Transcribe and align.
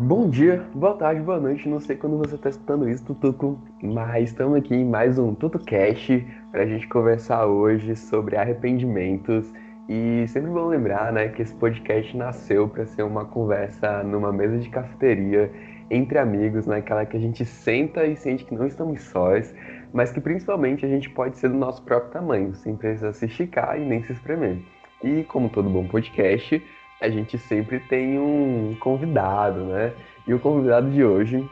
Bom 0.00 0.30
dia, 0.30 0.64
boa 0.76 0.94
tarde, 0.94 1.20
boa 1.20 1.40
noite. 1.40 1.68
Não 1.68 1.80
sei 1.80 1.96
quando 1.96 2.18
você 2.18 2.36
está 2.36 2.48
escutando 2.48 2.88
isso, 2.88 3.04
Tutuco, 3.04 3.58
mas 3.82 4.30
estamos 4.30 4.56
aqui 4.56 4.72
em 4.72 4.84
mais 4.84 5.18
um 5.18 5.34
TutuCast 5.34 6.24
para 6.52 6.62
a 6.62 6.66
gente 6.66 6.86
conversar 6.86 7.46
hoje 7.46 7.96
sobre 7.96 8.36
arrependimentos. 8.36 9.52
E 9.88 10.24
sempre 10.28 10.52
vou 10.52 10.68
lembrar 10.68 11.12
né, 11.12 11.26
que 11.26 11.42
esse 11.42 11.52
podcast 11.52 12.16
nasceu 12.16 12.68
para 12.68 12.86
ser 12.86 13.02
uma 13.02 13.24
conversa 13.24 14.04
numa 14.04 14.32
mesa 14.32 14.58
de 14.58 14.68
cafeteria 14.70 15.50
entre 15.90 16.16
amigos, 16.16 16.64
naquela 16.64 17.00
né, 17.00 17.06
que 17.06 17.16
a 17.16 17.20
gente 17.20 17.44
senta 17.44 18.06
e 18.06 18.14
sente 18.14 18.44
que 18.44 18.54
não 18.54 18.68
estamos 18.68 19.02
sós, 19.02 19.52
mas 19.92 20.12
que 20.12 20.20
principalmente 20.20 20.86
a 20.86 20.88
gente 20.88 21.10
pode 21.10 21.36
ser 21.38 21.48
do 21.48 21.56
nosso 21.56 21.82
próprio 21.82 22.12
tamanho, 22.12 22.54
sem 22.54 22.76
precisar 22.76 23.12
se 23.14 23.26
esticar 23.26 23.76
e 23.76 23.84
nem 23.84 24.04
se 24.04 24.12
espremer. 24.12 24.58
E 25.02 25.24
como 25.24 25.48
todo 25.48 25.68
bom 25.68 25.88
podcast, 25.88 26.62
a 27.00 27.08
gente 27.08 27.38
sempre 27.38 27.78
tem 27.80 28.18
um 28.18 28.76
convidado, 28.80 29.60
né? 29.64 29.92
E 30.26 30.34
o 30.34 30.38
convidado 30.38 30.90
de 30.90 31.04
hoje, 31.04 31.48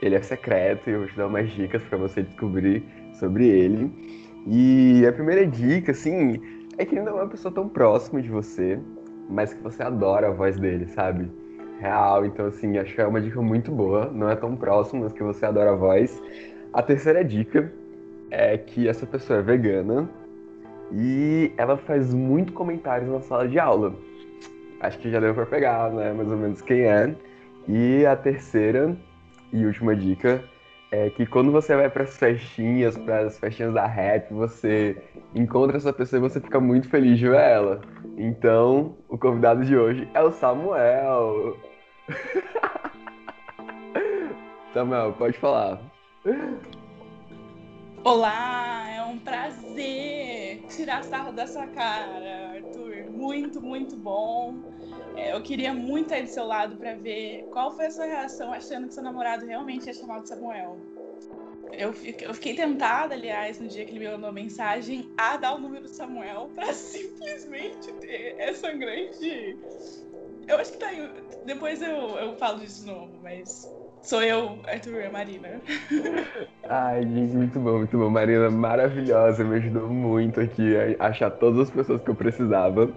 ele 0.00 0.14
é 0.14 0.22
secreto 0.22 0.88
e 0.88 0.92
eu 0.92 1.00
vou 1.00 1.08
te 1.08 1.16
dar 1.16 1.26
umas 1.26 1.50
dicas 1.50 1.82
para 1.82 1.98
você 1.98 2.22
descobrir 2.22 2.82
sobre 3.14 3.46
ele. 3.46 3.90
E 4.46 5.04
a 5.06 5.12
primeira 5.12 5.46
dica, 5.46 5.92
assim, 5.92 6.40
é 6.78 6.84
que 6.84 6.94
ele 6.94 7.02
não 7.02 7.18
é 7.18 7.22
uma 7.22 7.28
pessoa 7.28 7.52
tão 7.52 7.68
próxima 7.68 8.22
de 8.22 8.28
você, 8.28 8.78
mas 9.28 9.52
que 9.52 9.62
você 9.62 9.82
adora 9.82 10.28
a 10.28 10.30
voz 10.30 10.58
dele, 10.58 10.86
sabe? 10.86 11.30
Real, 11.80 12.24
então 12.24 12.46
assim, 12.46 12.78
acho 12.78 12.94
que 12.94 13.00
é 13.00 13.06
uma 13.06 13.20
dica 13.20 13.42
muito 13.42 13.72
boa, 13.72 14.10
não 14.12 14.30
é 14.30 14.36
tão 14.36 14.54
próximo, 14.54 15.02
mas 15.02 15.12
que 15.12 15.22
você 15.22 15.44
adora 15.44 15.72
a 15.72 15.76
voz. 15.76 16.22
A 16.72 16.82
terceira 16.82 17.24
dica 17.24 17.72
é 18.30 18.56
que 18.56 18.88
essa 18.88 19.06
pessoa 19.06 19.40
é 19.40 19.42
vegana 19.42 20.08
e 20.92 21.52
ela 21.56 21.76
faz 21.76 22.14
muito 22.14 22.52
comentários 22.52 23.10
na 23.10 23.20
sala 23.20 23.48
de 23.48 23.58
aula 23.58 23.94
acho 24.86 24.98
que 24.98 25.10
já 25.10 25.20
deu 25.20 25.34
para 25.34 25.46
pegar, 25.46 25.90
né? 25.90 26.12
Mais 26.12 26.28
ou 26.28 26.36
menos 26.36 26.62
quem 26.62 26.82
é. 26.82 27.14
E 27.66 28.04
a 28.06 28.14
terceira 28.14 28.96
e 29.52 29.64
última 29.64 29.96
dica 29.96 30.44
é 30.90 31.10
que 31.10 31.26
quando 31.26 31.50
você 31.50 31.74
vai 31.74 31.90
para 31.90 32.04
as 32.04 32.16
festinhas, 32.16 32.96
para 32.96 33.20
as 33.20 33.38
festinhas 33.38 33.74
da 33.74 33.86
rap, 33.86 34.32
você 34.32 34.96
encontra 35.34 35.76
essa 35.76 35.92
pessoa 35.92 36.18
e 36.18 36.28
você 36.28 36.40
fica 36.40 36.60
muito 36.60 36.88
feliz 36.88 37.18
de 37.18 37.28
ver 37.28 37.40
ela. 37.40 37.80
Então, 38.16 38.96
o 39.08 39.18
convidado 39.18 39.64
de 39.64 39.76
hoje 39.76 40.08
é 40.14 40.22
o 40.22 40.30
Samuel. 40.30 41.56
Samuel, 44.72 45.12
pode 45.14 45.36
falar. 45.38 45.80
Olá, 48.04 48.88
é 48.88 49.02
um 49.02 49.18
prazer 49.18 50.62
tirar 50.68 51.02
sarro 51.02 51.32
da 51.32 51.46
sua 51.46 51.66
cara, 51.68 52.52
Arthur. 52.54 52.93
Muito, 53.24 53.62
muito 53.62 53.96
bom. 53.96 54.54
É, 55.16 55.32
eu 55.32 55.42
queria 55.42 55.72
muito 55.72 56.12
estar 56.12 56.22
do 56.22 56.28
seu 56.28 56.44
lado 56.44 56.76
para 56.76 56.94
ver 56.94 57.46
qual 57.50 57.74
foi 57.74 57.86
a 57.86 57.90
sua 57.90 58.04
reação 58.04 58.52
achando 58.52 58.86
que 58.86 58.92
seu 58.92 59.02
namorado 59.02 59.46
realmente 59.46 59.88
é 59.88 59.94
chamado 59.94 60.28
Samuel. 60.28 60.78
Eu, 61.72 61.94
eu 62.20 62.34
fiquei 62.34 62.54
tentada, 62.54 63.14
aliás, 63.14 63.58
no 63.58 63.66
dia 63.66 63.84
que 63.86 63.92
ele 63.92 64.00
me 64.00 64.10
mandou 64.10 64.30
mensagem, 64.30 65.10
a 65.16 65.38
dar 65.38 65.54
o 65.54 65.58
número 65.58 65.84
do 65.84 65.88
Samuel 65.88 66.50
para 66.54 66.72
simplesmente 66.74 67.92
ter 68.00 68.36
essa 68.38 68.70
grande. 68.72 69.56
Eu 70.46 70.58
acho 70.58 70.72
que 70.72 70.78
tá 70.78 70.88
aí. 70.88 71.10
Depois 71.44 71.80
eu, 71.80 72.18
eu 72.18 72.36
falo 72.36 72.58
disso 72.60 72.80
de 72.80 72.86
novo, 72.86 73.18
mas 73.22 73.74
Sou 74.04 74.22
eu, 74.22 74.58
Arthur 74.68 75.00
e 75.00 75.06
a 75.06 75.10
Marina. 75.10 75.48
Ai, 76.68 77.00
gente, 77.04 77.34
muito 77.34 77.58
bom, 77.58 77.78
muito 77.78 77.96
bom. 77.96 78.10
Marina, 78.10 78.50
maravilhosa, 78.50 79.42
me 79.42 79.56
ajudou 79.56 79.88
muito 79.88 80.40
aqui 80.40 80.74
a 80.98 81.06
achar 81.06 81.30
todas 81.30 81.60
as 81.60 81.70
pessoas 81.70 82.02
que 82.02 82.10
eu 82.10 82.14
precisava. 82.14 82.92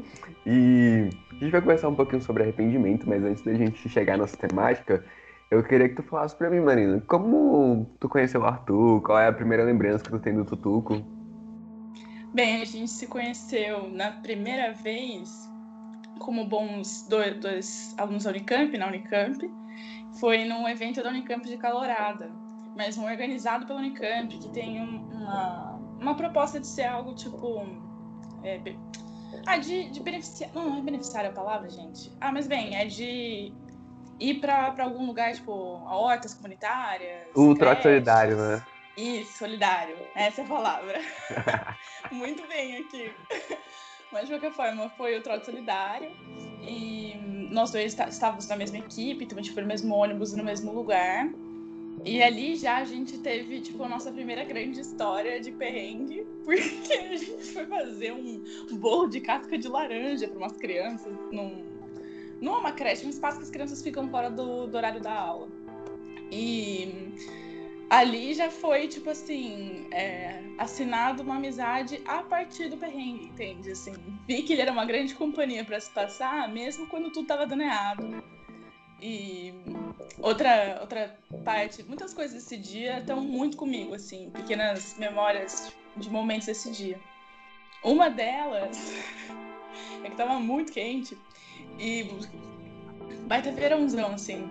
E 0.45 1.09
a 1.31 1.35
gente 1.35 1.51
vai 1.51 1.61
conversar 1.61 1.87
um 1.87 1.95
pouquinho 1.95 2.21
sobre 2.21 2.43
arrependimento, 2.43 3.07
mas 3.07 3.23
antes 3.23 3.41
da 3.41 3.53
gente 3.53 3.87
chegar 3.87 4.17
nessa 4.17 4.35
temática, 4.35 5.01
eu 5.49 5.63
queria 5.63 5.87
que 5.87 5.95
tu 5.95 6.03
falasse 6.03 6.35
pra 6.35 6.49
mim, 6.49 6.59
Marina, 6.59 7.01
como 7.07 7.89
tu 8.01 8.09
conheceu 8.09 8.41
o 8.41 8.45
Arthur? 8.45 9.01
Qual 9.01 9.17
é 9.17 9.27
a 9.27 9.33
primeira 9.33 9.63
lembrança 9.63 10.03
que 10.03 10.11
tu 10.11 10.19
tem 10.19 10.35
do 10.35 10.43
Tutuco? 10.43 11.01
Bem, 12.33 12.61
a 12.61 12.65
gente 12.65 12.91
se 12.91 13.07
conheceu 13.07 13.89
na 13.93 14.11
primeira 14.11 14.73
vez 14.73 15.29
como 16.19 16.45
bons 16.45 17.07
dois, 17.07 17.33
dois 17.37 17.95
alunos 17.97 18.25
da 18.25 18.31
Unicamp, 18.31 18.77
na 18.77 18.87
Unicamp 18.87 19.49
foi 20.19 20.45
num 20.45 20.67
evento 20.67 21.01
da 21.01 21.09
Unicamp 21.09 21.47
de 21.47 21.57
Calorada, 21.57 22.31
mas 22.75 22.97
um 22.97 23.05
organizado 23.05 23.65
pela 23.65 23.79
Unicamp, 23.79 24.37
que 24.37 24.49
tem 24.49 24.81
uma, 24.81 25.79
uma 25.99 26.15
proposta 26.15 26.59
de 26.59 26.67
ser 26.67 26.85
algo 26.85 27.15
tipo. 27.15 27.65
É, 28.43 28.61
ah, 29.45 29.57
de, 29.57 29.89
de 29.89 29.99
beneficiar. 29.99 30.51
Não, 30.53 30.69
não 30.69 30.77
é 30.79 30.81
beneficiar 30.81 31.25
a 31.25 31.31
palavra, 31.31 31.69
gente. 31.69 32.11
Ah, 32.21 32.31
mas 32.31 32.47
bem, 32.47 32.75
é 32.75 32.85
de 32.85 33.51
ir 34.19 34.35
para 34.35 34.73
algum 34.79 35.05
lugar, 35.05 35.33
tipo, 35.33 35.51
hortas 35.51 36.33
comunitárias. 36.33 37.27
O 37.35 37.53
trote 37.55 37.83
solidário, 37.83 38.37
né? 38.37 38.63
Isso, 38.95 39.37
solidário. 39.37 39.95
Essa 40.15 40.41
é 40.41 40.43
a 40.43 40.47
palavra. 40.47 40.99
Muito 42.11 42.47
bem 42.47 42.77
aqui. 42.77 43.13
Mas 44.11 44.23
de 44.23 44.33
qualquer 44.33 44.51
forma, 44.51 44.89
foi 44.89 45.17
o 45.17 45.21
trote 45.21 45.45
solidário. 45.45 46.11
E 46.61 47.36
nós 47.51 47.71
dois 47.71 47.97
estávamos 48.09 48.47
na 48.47 48.55
mesma 48.55 48.77
equipe, 48.77 49.25
então 49.25 49.43
foi 49.43 49.61
no 49.61 49.67
mesmo 49.67 49.93
ônibus, 49.95 50.33
no 50.33 50.43
mesmo 50.43 50.71
lugar. 50.71 51.29
E 52.05 52.21
ali 52.21 52.55
já 52.55 52.77
a 52.77 52.85
gente 52.85 53.17
teve, 53.17 53.59
tipo, 53.59 53.83
a 53.83 53.89
nossa 53.89 54.11
primeira 54.11 54.43
grande 54.43 54.79
história 54.79 55.39
de 55.41 55.51
perrengue, 55.51 56.25
porque 56.45 56.93
a 56.93 57.15
gente 57.15 57.43
foi 57.53 57.65
fazer 57.65 58.13
um 58.13 58.41
bolo 58.73 59.07
de 59.07 59.19
casca 59.19 59.57
de 59.57 59.67
laranja 59.67 60.27
para 60.27 60.37
umas 60.37 60.53
crianças, 60.53 61.11
num, 61.31 61.63
não 62.39 62.55
é 62.55 62.57
uma 62.59 62.71
creche, 62.71 63.05
um 63.05 63.09
espaço 63.09 63.37
que 63.37 63.43
as 63.43 63.49
crianças 63.49 63.81
ficam 63.81 64.07
fora 64.09 64.29
do, 64.29 64.67
do 64.67 64.77
horário 64.77 65.01
da 65.01 65.13
aula. 65.13 65.47
E 66.31 67.13
ali 67.89 68.33
já 68.33 68.49
foi, 68.49 68.87
tipo 68.87 69.09
assim, 69.09 69.87
é, 69.91 70.41
assinado 70.57 71.23
uma 71.23 71.35
amizade 71.35 72.01
a 72.05 72.21
partir 72.21 72.69
do 72.69 72.77
perrengue, 72.77 73.25
entende? 73.27 73.71
Assim, 73.71 73.93
vi 74.27 74.43
que 74.43 74.53
ele 74.53 74.61
era 74.61 74.71
uma 74.71 74.85
grande 74.85 75.15
companhia 75.15 75.63
para 75.63 75.79
se 75.79 75.89
passar, 75.91 76.49
mesmo 76.49 76.87
quando 76.87 77.11
tudo 77.11 77.27
tava 77.27 77.45
dando 77.45 77.63
errado. 77.63 78.23
E 79.01 79.53
outra, 80.19 80.79
outra 80.81 81.17
parte, 81.45 81.83
muitas 81.83 82.13
coisas 82.13 82.43
desse 82.43 82.57
dia 82.57 82.99
estão 82.99 83.21
muito 83.21 83.55
comigo, 83.55 83.93
assim, 83.93 84.29
pequenas 84.31 84.97
memórias 84.97 85.71
de 85.95 86.09
momentos 86.09 86.47
desse 86.47 86.71
dia. 86.71 86.99
Uma 87.83 88.09
delas 88.09 88.77
é 90.03 90.09
que 90.09 90.15
tava 90.15 90.39
muito 90.39 90.73
quente 90.73 91.17
e 91.79 92.09
baita 93.27 93.51
verãozão, 93.51 94.13
assim. 94.13 94.49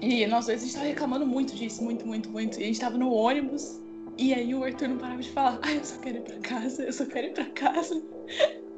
E 0.00 0.26
nós 0.26 0.46
dois, 0.46 0.62
a 0.62 0.64
gente 0.64 0.74
tava 0.74 0.86
reclamando 0.86 1.26
muito 1.26 1.54
disso, 1.54 1.82
muito, 1.82 2.06
muito, 2.06 2.30
muito. 2.30 2.60
E 2.60 2.64
a 2.64 2.66
gente 2.66 2.80
tava 2.80 2.98
no 2.98 3.12
ônibus, 3.12 3.80
e 4.18 4.32
aí 4.34 4.54
o 4.54 4.62
Arthur 4.62 4.88
não 4.88 4.98
parava 4.98 5.22
de 5.22 5.30
falar, 5.30 5.58
ai, 5.62 5.78
eu 5.78 5.84
só 5.84 5.98
quero 5.98 6.18
ir 6.18 6.22
pra 6.22 6.38
casa, 6.38 6.82
eu 6.84 6.92
só 6.92 7.06
quero 7.06 7.26
ir 7.28 7.32
pra 7.32 7.44
casa. 7.46 8.02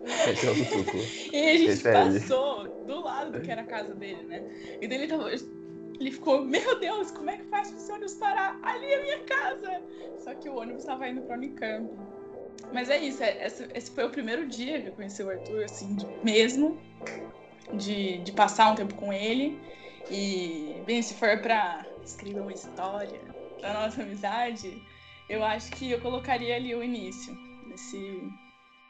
e 1.33 1.37
a 1.37 1.59
gente 1.59 1.83
passou 1.83 2.69
do 2.87 3.03
lado 3.03 3.33
do 3.33 3.41
que 3.41 3.51
era 3.51 3.63
a 3.63 3.67
casa 3.67 3.95
dele, 3.95 4.23
né? 4.25 4.43
E 4.81 4.89
daí 4.89 4.99
ele 4.99 5.09
tava. 5.09 5.31
Ele 5.31 6.13
ficou, 6.13 6.45
meu 6.45 6.79
Deus, 6.79 7.11
como 7.11 7.29
é 7.29 7.37
que 7.37 7.45
faz 7.45 7.71
pra 7.71 7.79
esse 7.79 7.91
ônibus 7.91 8.15
parar? 8.15 8.59
Ali 8.63 8.87
é 8.87 8.99
a 8.99 9.03
minha 9.03 9.19
casa! 9.21 9.83
Só 10.21 10.35
que 10.35 10.49
o 10.49 10.57
ônibus 10.57 10.85
tava 10.85 11.09
indo 11.09 11.23
pra 11.23 11.37
Unicamp. 11.37 11.91
Mas 12.73 12.89
é 12.89 12.99
isso, 12.99 13.23
é, 13.23 13.47
esse, 13.47 13.69
esse 13.75 13.91
foi 13.91 14.05
o 14.05 14.11
primeiro 14.11 14.47
dia 14.47 14.81
que 14.81 14.89
eu 14.89 14.93
conheci 14.93 15.23
o 15.23 15.31
Arthur, 15.31 15.65
assim, 15.65 15.95
de, 15.97 16.07
mesmo, 16.23 16.79
de, 17.73 18.19
de 18.19 18.33
passar 18.33 18.71
um 18.71 18.75
tempo 18.75 18.95
com 18.95 19.13
ele. 19.13 19.59
E, 20.11 20.83
bem, 20.87 21.03
se 21.03 21.15
for 21.15 21.39
pra 21.41 21.87
escrever 22.05 22.41
uma 22.41 22.53
história 22.53 23.21
da 23.61 23.75
nossa 23.75 24.03
amizade, 24.03 24.83
eu 25.29 25.45
acho 25.45 25.71
que 25.73 25.91
eu 25.91 26.01
colocaria 26.01 26.57
ali 26.57 26.75
o 26.75 26.83
início, 26.83 27.35
nesse, 27.67 28.23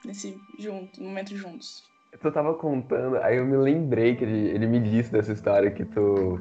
nesse 0.05 0.41
junto, 0.59 1.03
momento 1.03 1.37
juntos. 1.37 1.83
Tu 2.21 2.33
tava 2.33 2.55
contando, 2.55 3.17
aí 3.19 3.37
eu 3.37 3.45
me 3.45 3.57
lembrei 3.57 4.16
que 4.16 4.25
ele, 4.25 4.48
ele 4.48 4.66
me 4.66 4.81
disse 4.81 5.13
dessa 5.13 5.33
história 5.33 5.71
que 5.71 5.84
tu 5.84 6.41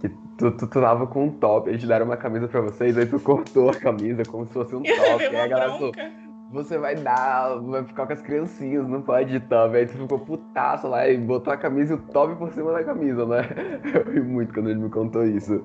que 0.00 0.08
tu, 0.36 0.50
tu, 0.50 0.68
tu 0.68 0.80
tava 0.80 1.06
com 1.06 1.26
um 1.26 1.30
top, 1.38 1.70
eles 1.70 1.82
deram 1.84 2.06
uma 2.06 2.16
camisa 2.16 2.48
pra 2.48 2.60
vocês, 2.60 2.98
aí 2.98 3.06
tu 3.06 3.18
cortou 3.20 3.70
a 3.70 3.74
camisa 3.74 4.22
como 4.24 4.46
se 4.46 4.52
fosse 4.52 4.74
um 4.74 4.82
top. 4.84 5.26
aí 5.26 5.36
a 5.36 5.46
galera 5.46 5.72
falou, 5.72 5.92
você 6.50 6.78
vai 6.78 6.94
dar, 6.94 7.56
vai 7.56 7.84
ficar 7.84 8.06
com 8.06 8.12
as 8.12 8.22
criancinhas, 8.22 8.88
não 8.88 9.02
pode 9.02 9.38
de. 9.38 9.54
Aí 9.74 9.86
tu 9.86 9.98
ficou 9.98 10.18
putaço 10.18 10.88
lá 10.88 11.08
e 11.08 11.18
botou 11.18 11.52
a 11.52 11.56
camisa 11.56 11.94
e 11.94 11.96
o 11.96 11.98
top 12.12 12.36
por 12.36 12.52
cima 12.52 12.72
da 12.72 12.84
camisa, 12.84 13.26
né? 13.26 13.42
Eu 13.94 14.12
ri 14.12 14.20
muito 14.20 14.54
quando 14.54 14.70
ele 14.70 14.80
me 14.80 14.90
contou 14.90 15.24
isso. 15.26 15.64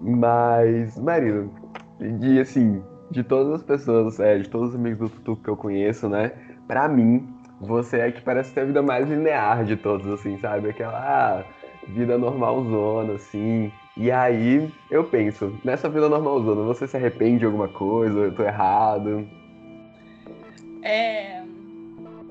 Mas, 0.00 0.98
Marina, 0.98 1.48
de 2.18 2.40
assim, 2.40 2.82
de 3.10 3.22
todas 3.22 3.54
as 3.54 3.62
pessoas, 3.62 4.18
é, 4.20 4.38
de 4.38 4.48
todos 4.48 4.70
os 4.70 4.74
amigos 4.74 4.98
do 4.98 5.08
Tutu 5.10 5.36
que 5.36 5.48
eu 5.48 5.56
conheço, 5.56 6.08
né? 6.08 6.32
Pra 6.66 6.88
mim, 6.88 7.28
você 7.60 7.98
é 7.98 8.12
que 8.12 8.22
parece 8.22 8.54
ter 8.54 8.62
a 8.62 8.64
vida 8.64 8.82
mais 8.82 9.08
linear 9.08 9.64
de 9.64 9.76
todos, 9.76 10.06
assim, 10.06 10.38
sabe? 10.38 10.70
Aquela 10.70 10.98
ah, 10.98 11.44
vida 11.88 12.16
normalzona, 12.16 13.14
assim. 13.14 13.70
E 13.96 14.10
aí 14.10 14.72
eu 14.90 15.04
penso, 15.04 15.52
nessa 15.62 15.88
vida 15.88 16.08
normalzona, 16.08 16.62
você 16.62 16.86
se 16.86 16.96
arrepende 16.96 17.40
de 17.40 17.44
alguma 17.44 17.68
coisa? 17.68 18.18
Eu 18.20 18.34
tô 18.34 18.42
errado? 18.42 19.26
É. 20.82 21.44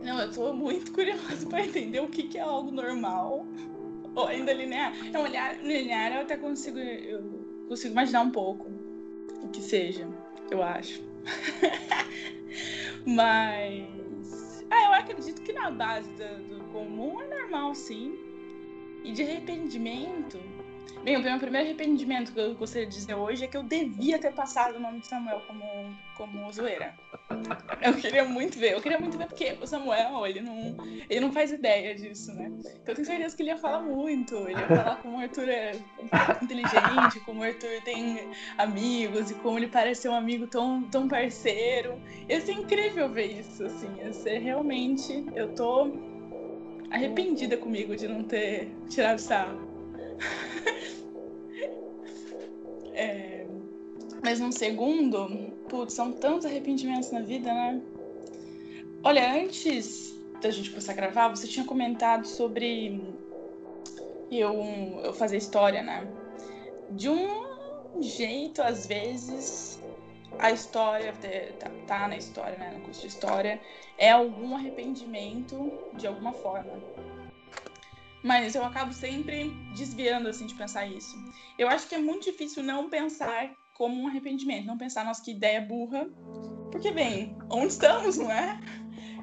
Não, 0.01 0.19
eu 0.19 0.31
tô 0.31 0.53
muito 0.53 0.91
curiosa 0.91 1.45
pra 1.49 1.65
entender 1.65 1.99
o 1.99 2.07
que, 2.07 2.23
que 2.23 2.37
é 2.37 2.41
algo 2.41 2.71
normal 2.71 3.45
Ou 4.15 4.27
ainda 4.27 4.53
linear. 4.53 4.93
Não, 5.11 5.25
linear 5.61 6.13
eu 6.13 6.21
até 6.21 6.37
consigo, 6.37 6.79
eu 6.79 7.21
consigo 7.67 7.91
imaginar 7.93 8.21
um 8.21 8.31
pouco 8.31 8.67
o 9.43 9.49
que 9.49 9.61
seja, 9.61 10.07
eu 10.49 10.63
acho. 10.63 11.01
Mas. 13.05 14.65
Ah, 14.69 14.85
eu 14.85 14.93
acredito 14.93 15.41
que 15.41 15.53
na 15.53 15.71
base 15.71 16.09
do, 16.11 16.57
do 16.57 16.63
comum 16.71 17.21
é 17.21 17.27
normal, 17.27 17.73
sim. 17.73 18.17
E 19.03 19.11
de 19.11 19.23
arrependimento 19.23 20.39
Bem, 21.03 21.15
o 21.15 21.21
meu 21.21 21.39
primeiro 21.39 21.67
arrependimento 21.67 22.33
que 22.33 22.39
eu 22.39 22.55
gostaria 22.55 22.87
de 22.87 22.93
dizer 22.95 23.13
hoje 23.13 23.45
é 23.45 23.47
que 23.47 23.55
eu 23.55 23.63
devia 23.63 24.19
ter 24.19 24.33
passado 24.33 24.75
o 24.75 24.79
nome 24.79 24.99
de 24.99 25.07
Samuel 25.07 25.41
como, 25.47 25.95
como 26.15 26.51
zoeira. 26.51 26.93
Eu 27.81 27.93
queria 27.93 28.25
muito 28.25 28.59
ver, 28.59 28.73
eu 28.73 28.81
queria 28.81 28.99
muito 28.99 29.17
ver 29.17 29.27
porque 29.27 29.57
o 29.61 29.65
Samuel, 29.65 30.27
ele 30.27 30.41
não, 30.41 30.75
ele 31.09 31.19
não 31.19 31.31
faz 31.31 31.51
ideia 31.51 31.95
disso, 31.95 32.33
né? 32.33 32.51
Então 32.51 32.87
eu 32.87 32.95
tenho 32.95 33.07
certeza 33.07 33.35
que 33.35 33.43
ele 33.43 33.51
ia 33.51 33.57
falar 33.57 33.81
muito, 33.81 34.35
ele 34.49 34.59
ia 34.59 34.67
falar 34.67 34.95
como 34.97 35.17
o 35.17 35.19
Arthur 35.21 35.47
é 35.47 35.71
inteligente, 36.41 37.19
como 37.25 37.41
o 37.41 37.43
Arthur 37.43 37.81
tem 37.83 38.29
amigos 38.57 39.31
e 39.31 39.35
como 39.35 39.57
ele 39.57 39.67
parece 39.67 40.01
ser 40.01 40.09
um 40.09 40.15
amigo 40.15 40.47
tão, 40.47 40.83
tão 40.83 41.07
parceiro. 41.07 41.99
Ia 42.27 42.41
ser 42.41 42.53
incrível 42.53 43.07
ver 43.09 43.39
isso, 43.39 43.63
assim, 43.63 43.89
ia 43.97 44.11
ser 44.11 44.39
realmente, 44.39 45.25
eu 45.35 45.53
tô 45.53 45.91
arrependida 46.91 47.55
comigo 47.55 47.95
de 47.95 48.07
não 48.07 48.23
ter 48.23 48.75
tirado 48.89 49.19
sarro. 49.19 49.69
é, 52.99 53.45
mas 54.21 54.39
num 54.39 54.51
segundo, 54.51 55.29
putz, 55.69 55.93
são 55.93 56.11
tantos 56.11 56.45
arrependimentos 56.45 57.11
na 57.11 57.21
vida, 57.21 57.53
né? 57.53 57.81
Olha, 59.03 59.33
antes 59.33 60.13
da 60.41 60.51
gente 60.51 60.69
começar 60.69 60.91
a 60.91 60.95
gravar, 60.95 61.29
você 61.29 61.47
tinha 61.47 61.65
comentado 61.65 62.25
sobre 62.27 63.01
eu, 64.29 64.53
eu 65.03 65.13
fazer 65.13 65.37
história, 65.37 65.81
né? 65.81 66.05
De 66.91 67.07
um 67.09 68.01
jeito, 68.01 68.61
às 68.61 68.85
vezes, 68.85 69.79
a 70.37 70.51
história, 70.51 71.13
tá, 71.57 71.71
tá 71.87 72.07
na 72.09 72.17
história, 72.17 72.57
né? 72.57 72.73
No 72.75 72.81
curso 72.81 73.01
de 73.01 73.07
história, 73.07 73.61
é 73.97 74.11
algum 74.11 74.55
arrependimento 74.55 75.71
de 75.93 76.05
alguma 76.05 76.33
forma. 76.33 76.73
Mas 78.23 78.55
eu 78.55 78.63
acabo 78.65 78.93
sempre 78.93 79.49
desviando 79.75 80.27
assim 80.27 80.45
de 80.45 80.53
pensar 80.53 80.85
isso. 80.85 81.15
Eu 81.57 81.69
acho 81.69 81.87
que 81.87 81.95
é 81.95 81.97
muito 81.97 82.25
difícil 82.25 82.63
não 82.63 82.89
pensar 82.89 83.51
como 83.73 84.01
um 84.01 84.07
arrependimento, 84.07 84.65
não 84.65 84.77
pensar, 84.77 85.05
nossa, 85.05 85.23
que 85.23 85.31
ideia 85.31 85.61
burra. 85.61 86.09
Porque, 86.71 86.91
bem, 86.91 87.37
onde 87.49 87.67
estamos, 87.67 88.17
não 88.17 88.29
é? 88.29 88.59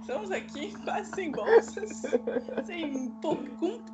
Estamos 0.01 0.31
aqui 0.31 0.73
quase 0.85 1.11
sem 1.15 1.33
bolsas, 1.33 2.03
sem, 2.65 3.11
com, 3.21 3.37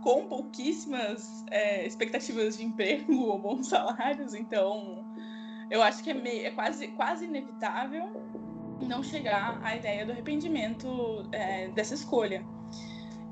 com 0.02 0.28
pouquíssimas 0.28 1.44
é, 1.50 1.86
expectativas 1.86 2.58
de 2.58 2.64
emprego 2.64 3.14
ou 3.14 3.38
bons 3.38 3.68
salários, 3.68 4.34
então 4.34 5.06
eu 5.70 5.82
acho 5.82 6.04
que 6.04 6.10
é, 6.10 6.14
meio, 6.14 6.46
é 6.46 6.50
quase, 6.50 6.88
quase 6.88 7.24
inevitável 7.24 8.12
não 8.82 9.02
chegar 9.02 9.58
à 9.64 9.74
ideia 9.74 10.04
do 10.04 10.12
arrependimento 10.12 11.26
é, 11.32 11.68
dessa 11.68 11.94
escolha. 11.94 12.44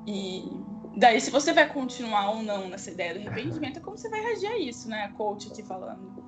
E 0.07 0.49
Daí, 0.95 1.21
se 1.21 1.31
você 1.31 1.53
vai 1.53 1.67
continuar 1.69 2.31
ou 2.31 2.43
não 2.43 2.67
nessa 2.67 2.91
ideia 2.91 3.13
do 3.13 3.19
arrependimento, 3.21 3.77
é 3.77 3.81
como 3.81 3.97
você 3.97 4.09
vai 4.09 4.19
reagir 4.19 4.47
a 4.47 4.59
isso, 4.59 4.89
né? 4.89 5.11
Coach 5.15 5.49
aqui 5.49 5.63
falando. 5.63 6.21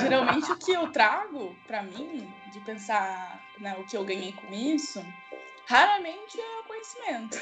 Geralmente, 0.00 0.50
o 0.50 0.56
que 0.56 0.72
eu 0.72 0.90
trago 0.92 1.56
para 1.66 1.82
mim, 1.82 2.26
de 2.52 2.60
pensar 2.60 3.42
né, 3.58 3.76
o 3.78 3.84
que 3.84 3.96
eu 3.96 4.04
ganhei 4.04 4.32
com 4.32 4.52
isso, 4.54 5.04
raramente 5.66 6.40
é 6.40 6.60
o 6.60 6.64
conhecimento. 6.64 7.38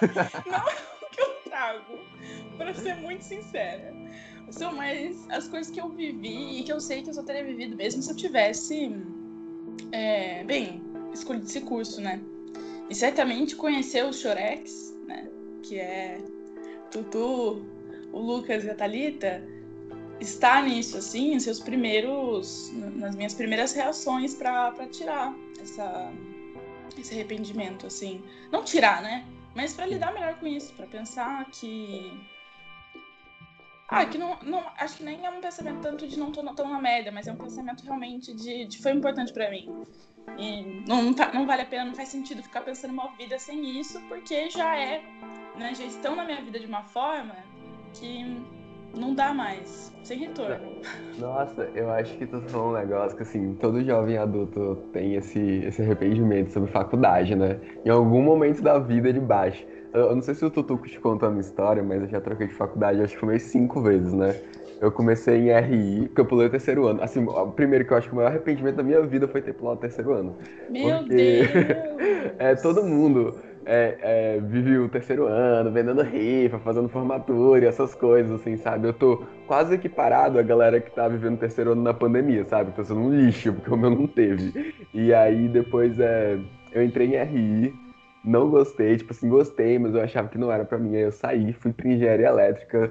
não 0.46 0.58
é 0.58 0.76
o 1.02 1.10
que 1.10 1.20
eu 1.20 1.34
trago, 1.44 1.98
para 2.56 2.74
ser 2.74 2.96
muito 2.96 3.22
sincera. 3.22 3.92
São 4.50 4.74
mais 4.74 5.28
as 5.30 5.48
coisas 5.48 5.70
que 5.70 5.80
eu 5.80 5.90
vivi 5.90 6.60
e 6.60 6.62
que 6.64 6.72
eu 6.72 6.80
sei 6.80 7.02
que 7.02 7.10
eu 7.10 7.14
só 7.14 7.22
teria 7.22 7.44
vivido 7.44 7.76
mesmo 7.76 8.02
se 8.02 8.10
eu 8.10 8.16
tivesse, 8.16 8.90
é, 9.92 10.42
bem, 10.44 10.82
escolhido 11.12 11.44
esse 11.44 11.60
curso, 11.60 12.00
né? 12.00 12.20
E 12.88 12.94
certamente 12.94 13.54
conhecer 13.54 14.04
os 14.04 14.18
Chorex, 14.18 14.96
né? 15.06 15.30
Que 15.62 15.78
é 15.78 16.18
Tutu, 16.90 17.64
o 18.12 18.18
Lucas 18.18 18.64
e 18.64 18.70
a 18.70 18.74
Thalita, 18.74 19.42
está 20.20 20.60
nisso, 20.62 20.98
assim, 20.98 21.32
em 21.34 21.40
seus 21.40 21.60
primeiros, 21.60 22.72
nas 22.96 23.16
minhas 23.16 23.34
primeiras 23.34 23.72
reações 23.72 24.34
para 24.34 24.72
tirar 24.90 25.34
essa, 25.60 26.12
esse 26.98 27.14
arrependimento, 27.14 27.86
assim. 27.86 28.22
Não 28.52 28.62
tirar, 28.62 29.02
né? 29.02 29.24
Mas 29.54 29.72
para 29.72 29.86
lidar 29.86 30.12
melhor 30.12 30.34
com 30.38 30.46
isso, 30.46 30.72
para 30.74 30.86
pensar 30.86 31.44
que. 31.50 32.12
Ah, 33.88 34.04
que 34.04 34.16
não, 34.16 34.38
não. 34.42 34.64
Acho 34.78 34.98
que 34.98 35.04
nem 35.04 35.24
é 35.24 35.30
um 35.30 35.40
pensamento 35.40 35.80
tanto 35.80 36.06
de 36.06 36.18
não 36.18 36.30
tô 36.30 36.42
tão 36.54 36.68
na 36.68 36.80
média, 36.80 37.10
mas 37.10 37.26
é 37.26 37.32
um 37.32 37.36
pensamento 37.36 37.82
realmente 37.82 38.32
de, 38.32 38.66
de 38.66 38.78
foi 38.80 38.92
importante 38.92 39.32
para 39.32 39.50
mim. 39.50 39.84
E 40.38 40.84
não, 40.86 41.02
não, 41.02 41.14
tá, 41.14 41.32
não 41.32 41.46
vale 41.46 41.62
a 41.62 41.66
pena, 41.66 41.86
não 41.86 41.94
faz 41.94 42.10
sentido 42.10 42.42
ficar 42.42 42.60
pensando 42.60 42.92
uma 42.92 43.08
vida 43.16 43.38
sem 43.38 43.80
isso, 43.80 44.00
porque 44.02 44.48
já 44.48 44.76
é 44.76 45.02
né, 45.60 45.74
já 45.74 45.84
estão 45.84 46.16
na 46.16 46.24
minha 46.24 46.42
vida 46.42 46.58
de 46.58 46.66
uma 46.66 46.82
forma 46.82 47.36
que 47.92 48.42
não 48.96 49.14
dá 49.14 49.32
mais, 49.32 49.92
sem 50.02 50.18
retorno. 50.18 50.80
Nossa, 51.18 51.68
eu 51.74 51.90
acho 51.90 52.16
que 52.16 52.26
tu 52.26 52.40
falou 52.48 52.70
um 52.70 52.72
negócio 52.72 53.16
que 53.16 53.22
assim, 53.22 53.54
todo 53.60 53.84
jovem 53.84 54.16
adulto 54.16 54.76
tem 54.92 55.14
esse, 55.14 55.38
esse 55.38 55.82
arrependimento 55.82 56.50
sobre 56.50 56.72
faculdade, 56.72 57.36
né? 57.36 57.60
Em 57.84 57.90
algum 57.90 58.22
momento 58.22 58.62
da 58.62 58.78
vida 58.78 59.12
de 59.12 59.20
baixo. 59.20 59.64
Eu, 59.92 60.06
eu 60.06 60.14
não 60.14 60.22
sei 60.22 60.34
se 60.34 60.44
o 60.44 60.50
Tutuco 60.50 60.88
te 60.88 60.98
contou 60.98 61.28
a 61.28 61.30
minha 61.30 61.42
história, 61.42 61.82
mas 61.82 62.02
eu 62.02 62.08
já 62.08 62.20
troquei 62.20 62.48
de 62.48 62.54
faculdade 62.54 63.02
acho 63.02 63.16
que 63.16 63.22
umas 63.22 63.42
cinco 63.42 63.80
vezes, 63.80 64.12
né? 64.12 64.34
Eu 64.80 64.90
comecei 64.90 65.50
em 65.50 65.60
RI, 65.60 66.06
porque 66.06 66.22
eu 66.22 66.24
pulei 66.24 66.46
o 66.46 66.50
terceiro 66.50 66.86
ano. 66.86 67.02
Assim, 67.02 67.22
o 67.22 67.52
primeiro 67.52 67.84
que 67.84 67.92
eu 67.92 67.98
acho 67.98 68.08
que 68.08 68.14
o 68.14 68.16
maior 68.16 68.28
arrependimento 68.28 68.76
da 68.76 68.82
minha 68.82 69.02
vida 69.02 69.28
foi 69.28 69.42
ter 69.42 69.52
pulado 69.52 69.76
o 69.76 69.80
terceiro 69.80 70.14
ano. 70.14 70.38
Meu 70.70 70.98
porque... 71.00 71.14
Deus! 71.14 71.50
é, 72.38 72.54
todo 72.54 72.82
mundo 72.82 73.34
é, 73.72 73.98
é, 74.02 74.40
vive 74.40 74.78
o 74.78 74.88
terceiro 74.88 75.28
ano, 75.28 75.70
vendendo 75.70 76.02
rifa, 76.02 76.58
fazendo 76.58 76.88
formatura, 76.88 77.64
essas 77.68 77.94
coisas, 77.94 78.40
assim, 78.40 78.56
sabe? 78.56 78.88
Eu 78.88 78.92
tô 78.92 79.22
quase 79.46 79.76
equiparado 79.76 80.40
à 80.40 80.42
galera 80.42 80.80
que 80.80 80.90
tá 80.90 81.06
vivendo 81.06 81.34
o 81.34 81.38
terceiro 81.38 81.70
ano 81.70 81.80
na 81.80 81.94
pandemia, 81.94 82.44
sabe? 82.46 82.72
Tô 82.72 82.82
sendo 82.82 82.98
um 82.98 83.14
lixo, 83.14 83.52
porque 83.54 83.72
o 83.72 83.76
meu 83.76 83.90
não 83.90 84.08
teve. 84.08 84.74
E 84.92 85.14
aí 85.14 85.46
depois 85.46 86.00
é, 86.00 86.36
eu 86.72 86.82
entrei 86.82 87.14
em 87.14 87.22
RI, 87.22 87.72
não 88.24 88.50
gostei, 88.50 88.96
tipo 88.96 89.12
assim, 89.12 89.28
gostei, 89.28 89.78
mas 89.78 89.94
eu 89.94 90.02
achava 90.02 90.26
que 90.26 90.36
não 90.36 90.50
era 90.50 90.64
para 90.64 90.76
mim. 90.76 90.96
Aí 90.96 91.02
eu 91.02 91.12
saí, 91.12 91.52
fui 91.52 91.72
pra 91.72 91.88
engenharia 91.88 92.26
elétrica, 92.26 92.90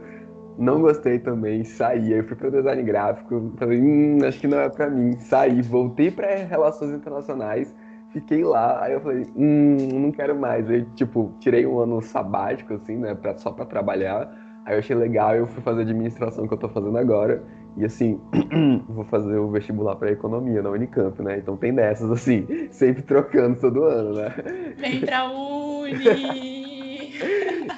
não 0.57 0.79
gostei 0.79 1.19
também, 1.19 1.65
saí. 1.65 2.13
Aí 2.13 2.19
eu 2.19 2.23
fui 2.23 2.37
pro 2.37 2.49
design 2.49 2.81
gráfico, 2.83 3.51
falei, 3.57 3.81
hum, 3.81 4.19
acho 4.25 4.39
que 4.39 4.47
não 4.47 4.61
é 4.61 4.69
para 4.69 4.89
mim. 4.89 5.19
Saí, 5.19 5.61
voltei 5.61 6.09
para 6.09 6.45
relações 6.45 6.91
internacionais 6.91 7.75
Fiquei 8.11 8.43
lá, 8.43 8.83
aí 8.83 8.93
eu 8.93 9.01
falei, 9.01 9.27
hum, 9.35 9.99
não 9.99 10.11
quero 10.11 10.35
mais. 10.35 10.67
Aí, 10.67 10.83
tipo, 10.95 11.35
tirei 11.39 11.65
um 11.67 11.79
ano 11.79 12.01
sabático, 12.01 12.73
assim, 12.73 12.97
né, 12.97 13.13
pra, 13.13 13.37
só 13.37 13.51
pra 13.51 13.65
trabalhar. 13.65 14.31
Aí 14.65 14.73
eu 14.73 14.79
achei 14.79 14.95
legal, 14.95 15.35
eu 15.35 15.47
fui 15.47 15.61
fazer 15.61 15.81
administração 15.81 16.47
que 16.47 16.53
eu 16.53 16.57
tô 16.57 16.69
fazendo 16.69 16.97
agora. 16.97 17.43
E 17.77 17.85
assim, 17.85 18.19
vou 18.89 19.05
fazer 19.05 19.37
o 19.37 19.51
vestibular 19.51 19.95
para 19.95 20.11
economia 20.11 20.61
na 20.61 20.71
Unicamp, 20.71 21.21
né? 21.21 21.37
Então 21.37 21.55
tem 21.55 21.73
dessas, 21.73 22.09
assim, 22.09 22.47
sempre 22.73 23.03
trocando 23.03 23.59
todo 23.59 23.83
ano, 23.83 24.15
né? 24.15 24.33
Vem 24.75 25.01
pra 25.01 25.29
Uni! 25.29 27.13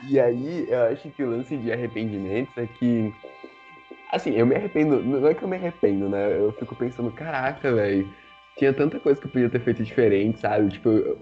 e 0.10 0.18
aí, 0.18 0.66
eu 0.70 0.82
acho 0.84 1.10
que 1.12 1.24
o 1.24 1.30
lance 1.30 1.58
de 1.58 1.74
arrependimentos 1.74 2.56
é 2.56 2.66
que. 2.66 3.14
Assim, 4.10 4.32
eu 4.32 4.46
me 4.46 4.56
arrependo. 4.56 5.04
Não 5.04 5.28
é 5.28 5.34
que 5.34 5.44
eu 5.44 5.48
me 5.48 5.58
arrependo, 5.58 6.08
né? 6.08 6.38
Eu 6.40 6.54
fico 6.54 6.76
pensando, 6.76 7.12
caraca, 7.12 7.74
velho 7.74 8.10
tinha 8.58 8.74
tanta 8.74 9.00
coisa 9.00 9.20
que 9.20 9.28
eu 9.28 9.32
podia 9.32 9.50
ter 9.50 9.60
feito 9.60 9.84
diferente, 9.84 10.40
sabe? 10.40 10.70
Tipo, 10.70 10.90
eu, 10.90 11.18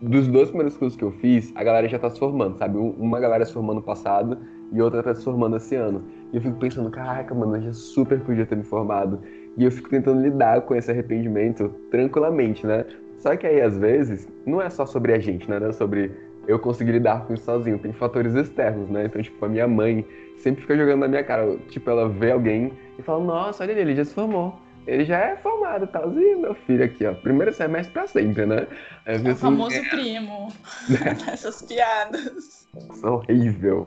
dos 0.00 0.26
dois 0.28 0.48
primeiros 0.48 0.76
cursos 0.76 0.96
que 0.96 1.04
eu 1.04 1.12
fiz, 1.12 1.52
a 1.54 1.62
galera 1.62 1.88
já 1.88 1.98
tá 1.98 2.08
se 2.08 2.18
formando, 2.18 2.56
sabe? 2.58 2.78
Uma 2.78 3.20
galera 3.20 3.44
se 3.44 3.52
formando 3.52 3.82
passado 3.82 4.38
e 4.72 4.80
outra 4.80 5.02
tá 5.02 5.14
se 5.14 5.24
formando 5.24 5.56
esse 5.56 5.74
ano. 5.74 6.04
E 6.32 6.36
eu 6.36 6.42
fico 6.42 6.56
pensando, 6.58 6.90
caraca, 6.90 7.34
mano, 7.34 7.56
eu 7.56 7.62
já 7.62 7.72
super 7.72 8.20
podia 8.20 8.46
ter 8.46 8.56
me 8.56 8.64
formado. 8.64 9.20
E 9.56 9.64
eu 9.64 9.70
fico 9.70 9.90
tentando 9.90 10.22
lidar 10.22 10.62
com 10.62 10.74
esse 10.74 10.90
arrependimento 10.90 11.68
tranquilamente, 11.90 12.66
né? 12.66 12.86
Só 13.18 13.36
que 13.36 13.46
aí, 13.46 13.60
às 13.60 13.76
vezes, 13.76 14.28
não 14.46 14.62
é 14.62 14.70
só 14.70 14.86
sobre 14.86 15.12
a 15.12 15.18
gente, 15.18 15.50
né? 15.50 15.58
Não 15.58 15.68
é 15.68 15.72
sobre 15.72 16.10
eu 16.48 16.58
conseguir 16.58 16.92
lidar 16.92 17.26
com 17.26 17.34
isso 17.34 17.44
sozinho. 17.44 17.78
Tem 17.78 17.92
fatores 17.92 18.34
externos, 18.34 18.88
né? 18.88 19.04
Então, 19.04 19.20
tipo, 19.20 19.44
a 19.44 19.48
minha 19.48 19.68
mãe 19.68 20.06
sempre 20.36 20.62
fica 20.62 20.76
jogando 20.76 21.00
na 21.00 21.08
minha 21.08 21.24
cara. 21.24 21.58
Tipo, 21.68 21.90
ela 21.90 22.08
vê 22.08 22.30
alguém 22.30 22.72
e 22.98 23.02
fala, 23.02 23.22
nossa, 23.22 23.62
olha 23.62 23.72
ele, 23.72 23.80
ele 23.80 23.94
já 23.96 24.04
se 24.04 24.14
formou 24.14 24.54
ele 24.86 25.04
já 25.04 25.18
é 25.18 25.36
formado, 25.36 25.86
tá? 25.86 26.02
E 26.04 26.36
meu 26.36 26.54
filho 26.54 26.84
aqui, 26.84 27.06
ó, 27.06 27.14
primeiro 27.14 27.52
semestre 27.52 27.92
pra 27.92 28.06
sempre, 28.06 28.46
né? 28.46 28.66
É 29.04 29.16
o 29.16 29.16
assim, 29.16 29.34
famoso 29.34 29.76
é... 29.76 29.88
primo. 29.88 30.52
Essas 31.30 31.62
piadas. 31.62 32.68
Isso 32.92 33.06
é 33.06 33.10
horrível. 33.10 33.86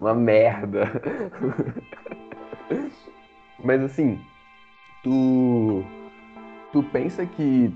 Uma 0.00 0.14
merda. 0.14 0.90
Mas 3.62 3.82
assim, 3.82 4.20
tu. 5.02 5.84
Tu 6.72 6.82
pensa 6.82 7.24
que 7.24 7.72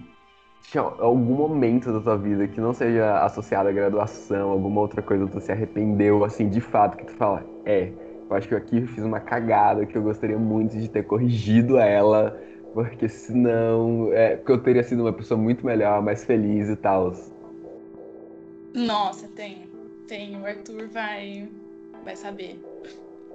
tinha 0.62 0.82
algum 0.82 1.34
momento 1.34 1.92
da 1.92 2.00
tua 2.00 2.18
vida 2.18 2.46
que 2.48 2.60
não 2.60 2.72
seja 2.72 3.24
associado 3.24 3.68
à 3.68 3.72
graduação, 3.72 4.50
alguma 4.50 4.80
outra 4.80 5.00
coisa 5.00 5.24
que 5.26 5.32
tu 5.32 5.40
se 5.40 5.52
arrependeu, 5.52 6.24
assim, 6.24 6.48
de 6.48 6.60
fato, 6.60 6.96
que 6.96 7.06
tu 7.06 7.12
fala, 7.12 7.44
é, 7.64 7.92
eu 8.28 8.36
acho 8.36 8.48
que 8.48 8.54
eu 8.54 8.58
aqui 8.58 8.86
fiz 8.86 9.02
uma 9.04 9.20
cagada 9.20 9.86
que 9.86 9.96
eu 9.96 10.02
gostaria 10.02 10.36
muito 10.36 10.76
de 10.76 10.88
ter 10.88 11.04
corrigido 11.04 11.78
ela, 11.78 12.38
porque 12.84 13.08
senão, 13.08 14.12
é, 14.12 14.36
porque 14.36 14.52
eu 14.52 14.62
teria 14.62 14.84
sido 14.84 15.02
uma 15.02 15.12
pessoa 15.12 15.36
muito 15.36 15.66
melhor, 15.66 16.00
mais 16.00 16.24
feliz 16.24 16.68
e 16.68 16.76
tal. 16.76 17.12
Nossa, 18.72 19.26
tem, 19.28 19.68
tem. 20.06 20.40
O 20.40 20.46
Arthur 20.46 20.88
vai, 20.88 21.48
vai 22.04 22.14
saber. 22.14 22.62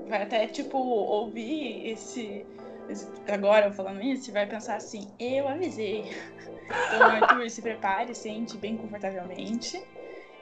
Vai 0.07 0.23
até, 0.23 0.47
tipo, 0.47 0.77
ouvir 0.77 1.89
esse, 1.89 2.45
esse 2.87 3.05
agora 3.27 3.67
eu 3.67 3.73
falando 3.73 4.01
isso, 4.01 4.31
vai 4.31 4.47
pensar 4.47 4.75
assim, 4.75 5.09
eu 5.19 5.45
avisei. 5.45 6.05
Então, 6.87 7.01
Arthur, 7.01 7.49
se 7.49 7.61
prepare, 7.61 8.15
sente 8.15 8.57
bem 8.57 8.77
confortavelmente 8.77 9.83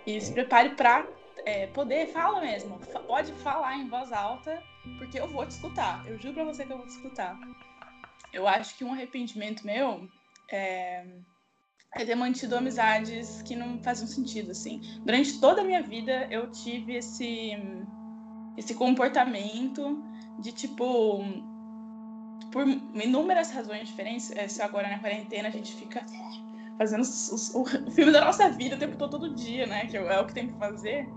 e 0.06 0.22
se 0.22 0.32
prepare 0.32 0.70
para 0.76 1.08
é, 1.44 1.66
poder, 1.68 2.06
fala 2.08 2.40
mesmo, 2.40 2.80
pode 3.08 3.32
falar 3.34 3.78
em 3.78 3.88
voz 3.88 4.12
alta, 4.12 4.62
porque 5.00 5.20
eu 5.20 5.28
vou 5.28 5.44
te 5.46 5.52
escutar. 5.52 6.04
Eu 6.08 6.20
juro 6.20 6.36
pra 6.36 6.44
você 6.44 6.66
que 6.66 6.72
eu 6.72 6.78
vou 6.78 6.86
te 6.86 6.92
escutar. 6.92 7.40
Eu 8.34 8.48
acho 8.48 8.78
que 8.78 8.84
um 8.84 8.94
arrependimento 8.94 9.66
meu 9.66 10.08
é, 10.52 11.06
é 11.96 12.06
ter 12.06 12.16
mantido 12.16 12.56
amizades 12.56 13.42
que 13.42 13.56
não 13.56 13.82
faziam 13.84 14.08
sentido, 14.08 14.52
assim. 14.52 14.82
Durante 15.06 15.40
toda 15.40 15.62
a 15.62 15.64
minha 15.64 15.82
vida, 15.82 16.28
eu 16.32 16.52
tive 16.52 16.96
esse, 16.96 17.52
esse 18.58 18.74
comportamento 18.74 20.02
de, 20.40 20.52
tipo, 20.52 21.24
por 22.52 22.68
inúmeras 22.68 23.52
razões 23.52 23.88
diferentes, 23.88 24.32
se 24.48 24.62
agora 24.62 24.90
na 24.90 25.00
quarentena 25.00 25.50
a 25.50 25.52
gente 25.52 25.76
fica 25.76 26.06
fazendo 26.78 27.02
os, 27.02 27.54
o, 27.54 27.62
o, 27.62 27.66
filme 27.92 28.12
da 28.12 28.26
nossa 28.26 28.50
vida 28.50 28.76
o 28.76 28.80
tempo 28.80 28.98
todo, 28.98 29.12
todo 29.12 29.36
dia, 29.36 29.68
né? 29.68 29.86
Que 29.86 29.98
é 29.98 30.20
o 30.20 30.26
que 30.26 30.34
tem 30.34 30.48
que 30.48 30.58
fazer. 30.58 31.08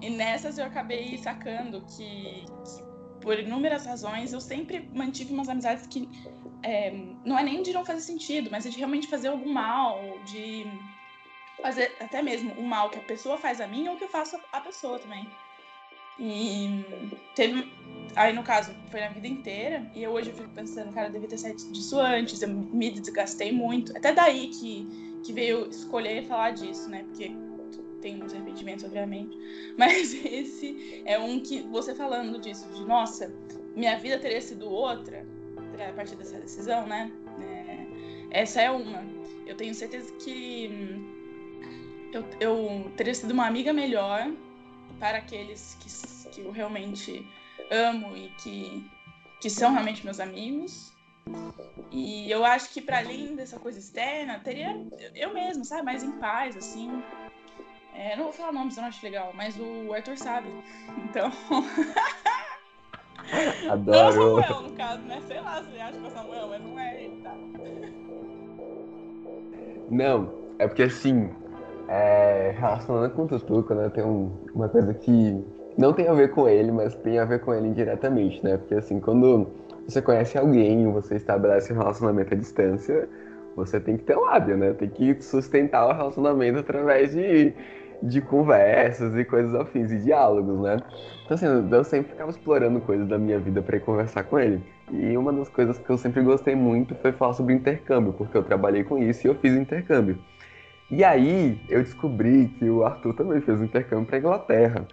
E 0.00 0.10
nessas 0.10 0.58
eu 0.58 0.66
acabei 0.66 1.16
sacando 1.18 1.84
que, 1.86 2.44
que 2.44 2.95
por 3.26 3.36
inúmeras 3.40 3.84
razões, 3.84 4.32
eu 4.32 4.40
sempre 4.40 4.88
mantive 4.94 5.34
umas 5.34 5.48
amizades 5.48 5.84
que 5.88 6.08
é, 6.62 6.92
não 7.24 7.36
é 7.36 7.42
nem 7.42 7.60
de 7.60 7.72
não 7.72 7.84
fazer 7.84 8.00
sentido, 8.00 8.48
mas 8.52 8.64
é 8.64 8.68
de 8.68 8.78
realmente 8.78 9.08
fazer 9.08 9.26
algum 9.26 9.52
mal, 9.52 10.20
de 10.24 10.64
fazer 11.60 11.96
até 11.98 12.22
mesmo 12.22 12.54
um 12.56 12.64
mal 12.64 12.88
que 12.88 12.98
a 12.98 13.02
pessoa 13.02 13.36
faz 13.36 13.60
a 13.60 13.66
mim 13.66 13.88
ou 13.88 13.96
que 13.96 14.04
eu 14.04 14.08
faço 14.08 14.38
a 14.52 14.60
pessoa 14.60 15.00
também. 15.00 15.28
E 16.20 16.84
teve. 17.34 17.68
Aí, 18.14 18.32
no 18.32 18.44
caso, 18.44 18.72
foi 18.92 19.00
na 19.00 19.08
vida 19.08 19.26
inteira. 19.26 19.90
E 19.92 20.04
eu 20.04 20.12
hoje 20.12 20.30
eu 20.30 20.36
fico 20.36 20.48
pensando, 20.50 20.92
cara, 20.92 21.08
eu 21.08 21.12
devia 21.12 21.28
ter 21.28 21.38
saído 21.38 21.72
disso 21.72 21.98
antes. 21.98 22.40
Eu 22.40 22.48
me 22.48 22.92
desgastei 22.92 23.50
muito. 23.50 23.94
Até 23.96 24.12
daí 24.12 24.50
que, 24.50 25.20
que 25.24 25.32
veio 25.32 25.68
escolher 25.68 26.24
falar 26.28 26.52
disso, 26.52 26.88
né? 26.88 27.02
Porque 27.08 27.32
tem 28.00 28.22
uns 28.22 28.32
arrependimentos, 28.32 28.84
obviamente. 28.84 29.36
Mas 29.76 30.14
esse 30.24 31.02
é 31.04 31.18
um 31.18 31.40
que 31.40 31.62
você 31.62 31.94
falando 31.94 32.40
disso, 32.40 32.66
de 32.74 32.84
nossa, 32.84 33.32
minha 33.74 33.96
vida 33.98 34.18
teria 34.18 34.40
sido 34.40 34.68
outra 34.68 35.24
a 35.88 35.92
partir 35.92 36.16
dessa 36.16 36.38
decisão, 36.38 36.86
né? 36.86 37.12
É, 38.30 38.40
essa 38.40 38.62
é 38.62 38.70
uma. 38.70 39.04
Eu 39.46 39.54
tenho 39.56 39.74
certeza 39.74 40.12
que 40.14 40.68
hum, 40.72 41.16
eu, 42.12 42.24
eu 42.40 42.92
teria 42.96 43.14
sido 43.14 43.30
uma 43.32 43.46
amiga 43.46 43.72
melhor 43.72 44.30
para 44.98 45.18
aqueles 45.18 45.76
que, 45.80 46.30
que 46.30 46.40
eu 46.40 46.50
realmente 46.50 47.26
amo 47.70 48.16
e 48.16 48.28
que, 48.42 48.90
que 49.40 49.50
são 49.50 49.72
realmente 49.72 50.04
meus 50.04 50.20
amigos. 50.20 50.92
E 51.90 52.30
eu 52.30 52.44
acho 52.44 52.70
que 52.72 52.80
para 52.80 52.98
além 52.98 53.34
dessa 53.34 53.58
coisa 53.58 53.78
externa, 53.78 54.38
teria 54.40 54.76
eu 55.14 55.34
mesma, 55.34 55.64
sabe, 55.64 55.82
mais 55.82 56.02
em 56.02 56.12
paz, 56.12 56.56
assim. 56.56 57.02
É, 57.98 58.14
não 58.14 58.24
vou 58.24 58.32
falar 58.32 58.52
nomes, 58.52 58.76
eu 58.76 58.82
não 58.82 58.88
acho 58.88 59.04
legal, 59.04 59.32
mas 59.34 59.58
o 59.58 59.92
Arthur 59.92 60.18
sabe. 60.18 60.48
Então. 61.04 61.32
Adoro. 63.70 64.36
Não 64.36 64.42
Samuel, 64.42 64.62
no 64.62 64.76
caso, 64.76 65.02
né? 65.02 65.20
Sei 65.26 65.40
lá 65.40 65.62
se 65.62 65.70
ele 65.70 65.80
acha 65.80 65.98
que 65.98 66.04
é 66.04 66.08
o 66.08 66.10
Samuel, 66.10 66.48
mas 66.48 66.62
não 66.62 66.78
é 66.78 67.02
ele, 67.02 67.22
tá? 67.22 67.34
Não, 69.90 70.30
é 70.58 70.66
porque 70.66 70.82
assim, 70.82 71.30
é, 71.88 72.54
relacionando 72.58 73.14
com 73.14 73.22
o 73.22 73.28
Tutuco, 73.28 73.74
né, 73.74 73.88
tem 73.88 74.04
um, 74.04 74.30
uma 74.54 74.68
coisa 74.68 74.92
que 74.92 75.42
não 75.78 75.92
tem 75.92 76.08
a 76.08 76.12
ver 76.12 76.32
com 76.32 76.48
ele, 76.48 76.72
mas 76.72 76.94
tem 76.96 77.18
a 77.18 77.24
ver 77.24 77.40
com 77.40 77.54
ele 77.54 77.68
indiretamente, 77.68 78.44
né? 78.44 78.58
Porque 78.58 78.74
assim, 78.74 79.00
quando 79.00 79.48
você 79.86 80.02
conhece 80.02 80.36
alguém, 80.36 80.90
você 80.92 81.16
estabelece 81.16 81.72
um 81.72 81.78
relacionamento 81.78 82.34
à 82.34 82.36
distância, 82.36 83.08
você 83.54 83.80
tem 83.80 83.96
que 83.96 84.04
ter 84.04 84.16
lábia, 84.16 84.56
né? 84.56 84.74
Tem 84.74 84.88
que 84.88 85.22
sustentar 85.22 85.86
o 85.86 85.92
relacionamento 85.92 86.58
através 86.58 87.12
de, 87.12 87.54
de 88.02 88.20
conversas 88.20 89.16
e 89.16 89.24
coisas 89.24 89.54
afins 89.54 89.90
e 89.90 89.98
diálogos, 89.98 90.60
né? 90.60 90.76
Então 91.24 91.34
assim, 91.34 91.46
eu 91.46 91.84
sempre 91.84 92.10
ficava 92.10 92.30
explorando 92.30 92.80
coisas 92.80 93.08
da 93.08 93.18
minha 93.18 93.38
vida 93.38 93.60
para 93.62 93.80
conversar 93.80 94.24
com 94.24 94.38
ele. 94.38 94.62
E 94.92 95.16
uma 95.16 95.32
das 95.32 95.48
coisas 95.48 95.78
que 95.78 95.90
eu 95.90 95.98
sempre 95.98 96.22
gostei 96.22 96.54
muito 96.54 96.94
foi 96.96 97.12
falar 97.12 97.32
sobre 97.32 97.54
intercâmbio, 97.54 98.12
porque 98.12 98.36
eu 98.36 98.42
trabalhei 98.44 98.84
com 98.84 98.98
isso 98.98 99.26
e 99.26 99.30
eu 99.30 99.34
fiz 99.34 99.52
intercâmbio. 99.54 100.18
E 100.90 101.02
aí 101.02 101.58
eu 101.68 101.82
descobri 101.82 102.48
que 102.58 102.70
o 102.70 102.84
Arthur 102.84 103.14
também 103.14 103.40
fez 103.40 103.60
intercâmbio 103.60 104.06
para 104.06 104.18
Inglaterra. 104.18 104.86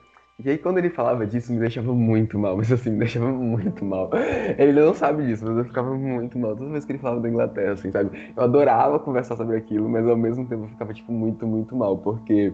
E 0.44 0.50
aí 0.50 0.58
quando 0.58 0.80
ele 0.80 0.90
falava 0.90 1.28
disso 1.28 1.54
me 1.54 1.60
deixava 1.60 1.94
muito 1.94 2.40
mal, 2.40 2.58
mas 2.58 2.72
assim, 2.72 2.90
me 2.90 3.00
deixava 3.00 3.32
muito 3.32 3.86
mal. 3.86 4.10
Ele 4.58 4.72
não 4.74 4.94
sabe 4.96 5.24
disso, 5.26 5.46
mas 5.46 5.58
eu 5.58 5.66
ficava 5.66 5.94
muito 5.96 6.40
mal 6.40 6.56
toda 6.56 6.72
vez 6.72 6.84
que 6.84 6.94
ele 6.94 7.00
falava 7.00 7.22
da 7.22 7.30
Inglaterra, 7.30 7.74
assim, 7.74 7.92
sabe? 7.92 8.34
Eu 8.36 8.44
adorava 8.44 9.00
conversar 9.00 9.36
sobre 9.36 9.56
aquilo, 9.56 9.88
mas 9.88 10.08
ao 10.08 10.18
mesmo 10.18 10.48
tempo 10.48 10.64
eu 10.64 10.70
ficava, 10.70 10.94
tipo, 10.94 11.12
muito, 11.12 11.46
muito 11.46 11.76
mal, 11.76 11.98
porque 12.00 12.52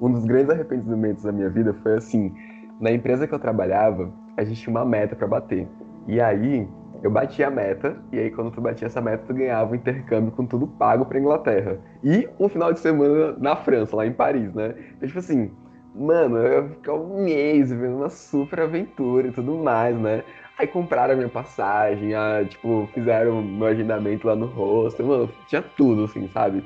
um 0.00 0.12
dos 0.12 0.24
grandes 0.24 0.50
arrependimentos 0.50 1.24
da 1.24 1.32
minha 1.32 1.50
vida 1.50 1.74
foi 1.82 1.96
assim, 1.96 2.34
na 2.80 2.90
empresa 2.90 3.26
que 3.26 3.34
eu 3.34 3.38
trabalhava, 3.38 4.12
a 4.36 4.44
gente 4.44 4.60
tinha 4.60 4.70
uma 4.70 4.84
meta 4.84 5.16
para 5.16 5.26
bater. 5.26 5.66
E 6.06 6.20
aí 6.20 6.68
eu 7.02 7.10
bati 7.10 7.42
a 7.42 7.50
meta, 7.50 7.96
e 8.12 8.18
aí 8.18 8.30
quando 8.30 8.50
tu 8.50 8.60
batia 8.60 8.86
essa 8.86 9.00
meta, 9.00 9.24
tu 9.26 9.34
ganhava 9.34 9.72
um 9.72 9.74
intercâmbio 9.74 10.32
com 10.32 10.46
tudo 10.46 10.66
pago 10.66 11.04
pra 11.04 11.18
Inglaterra. 11.18 11.78
E 12.02 12.28
um 12.38 12.48
final 12.48 12.72
de 12.72 12.80
semana 12.80 13.36
na 13.38 13.56
França, 13.56 13.96
lá 13.96 14.06
em 14.06 14.12
Paris, 14.12 14.52
né? 14.54 14.74
Então, 14.96 15.06
tipo 15.06 15.18
assim, 15.18 15.50
mano, 15.94 16.38
eu 16.38 16.62
ia 16.62 16.68
ficar 16.70 16.94
um 16.94 17.24
mês 17.24 17.70
vivendo 17.70 17.96
uma 17.96 18.10
super 18.10 18.60
aventura 18.60 19.28
e 19.28 19.32
tudo 19.32 19.56
mais, 19.58 19.96
né? 19.96 20.22
Aí 20.58 20.66
compraram 20.66 21.14
a 21.14 21.16
minha 21.16 21.28
passagem, 21.28 22.14
a, 22.14 22.44
tipo, 22.44 22.88
fizeram 22.92 23.42
meu 23.42 23.68
agendamento 23.68 24.26
lá 24.26 24.34
no 24.34 24.46
rosto, 24.46 25.04
mano, 25.04 25.30
tinha 25.46 25.62
tudo, 25.62 26.04
assim, 26.04 26.28
sabe? 26.28 26.64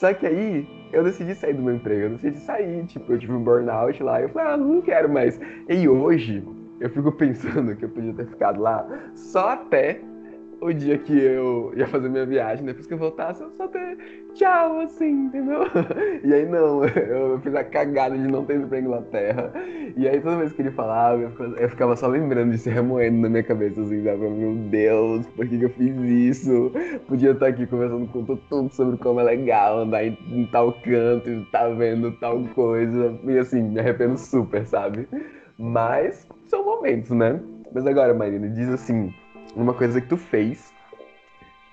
Só 0.00 0.14
que 0.14 0.26
aí 0.26 0.66
eu 0.94 1.04
decidi 1.04 1.34
sair 1.34 1.52
do 1.52 1.60
meu 1.60 1.74
emprego, 1.74 2.04
eu 2.04 2.10
decidi 2.12 2.38
sair, 2.38 2.86
tipo, 2.86 3.12
eu 3.12 3.18
tive 3.18 3.34
um 3.34 3.44
burnout 3.44 4.02
lá, 4.02 4.18
eu 4.22 4.30
falei, 4.30 4.54
ah, 4.54 4.56
não 4.56 4.80
quero 4.80 5.10
mais. 5.10 5.38
E 5.68 5.86
hoje, 5.86 6.42
eu 6.80 6.88
fico 6.88 7.12
pensando 7.20 7.76
que 7.76 7.84
eu 7.84 7.90
podia 7.90 8.14
ter 8.14 8.26
ficado 8.28 8.62
lá 8.62 8.88
só 9.14 9.50
até 9.50 10.00
o 10.60 10.72
dia 10.72 10.98
que 10.98 11.18
eu 11.18 11.72
ia 11.74 11.86
fazer 11.86 12.08
minha 12.08 12.26
viagem, 12.26 12.64
depois 12.64 12.86
que 12.86 12.92
eu 12.92 12.98
voltasse, 12.98 13.42
eu 13.42 13.50
só 13.52 13.66
ter 13.68 13.96
tchau, 14.34 14.80
assim, 14.80 15.26
entendeu? 15.26 15.60
E 16.22 16.34
aí 16.34 16.46
não, 16.46 16.84
eu 16.84 17.40
fiz 17.40 17.54
a 17.54 17.64
cagada 17.64 18.16
de 18.16 18.28
não 18.28 18.44
ter 18.44 18.56
ido 18.56 18.68
pra 18.68 18.80
Inglaterra. 18.80 19.52
E 19.96 20.06
aí 20.06 20.20
toda 20.20 20.36
vez 20.36 20.52
que 20.52 20.62
ele 20.62 20.70
falava, 20.70 21.20
eu 21.58 21.68
ficava 21.68 21.96
só 21.96 22.06
lembrando 22.06 22.52
de 22.52 22.58
se 22.58 22.68
remoendo 22.68 23.18
na 23.18 23.28
minha 23.28 23.42
cabeça, 23.42 23.80
assim, 23.80 24.04
sabe? 24.04 24.28
Meu 24.28 24.54
Deus, 24.68 25.26
por 25.28 25.48
que, 25.48 25.58
que 25.58 25.64
eu 25.64 25.70
fiz 25.70 25.96
isso? 25.98 26.72
Podia 27.08 27.30
estar 27.30 27.48
aqui 27.48 27.66
conversando 27.66 28.06
com 28.08 28.24
tudo 28.24 28.68
sobre 28.70 28.98
como 28.98 29.20
é 29.20 29.24
legal 29.24 29.80
andar 29.80 30.04
em, 30.04 30.16
em 30.30 30.46
tal 30.46 30.72
canto 30.72 31.30
estar 31.30 31.60
tá 31.60 31.68
vendo 31.70 32.12
tal 32.12 32.44
coisa. 32.54 33.18
E 33.24 33.38
assim, 33.38 33.62
me 33.62 33.80
arrependo 33.80 34.18
super, 34.18 34.66
sabe? 34.66 35.08
Mas 35.58 36.26
são 36.46 36.64
momentos, 36.64 37.10
né? 37.10 37.40
Mas 37.72 37.86
agora, 37.86 38.12
Marina, 38.12 38.48
diz 38.48 38.68
assim, 38.68 39.12
uma 39.54 39.74
coisa 39.74 40.00
que 40.00 40.08
tu 40.08 40.16
fez, 40.16 40.72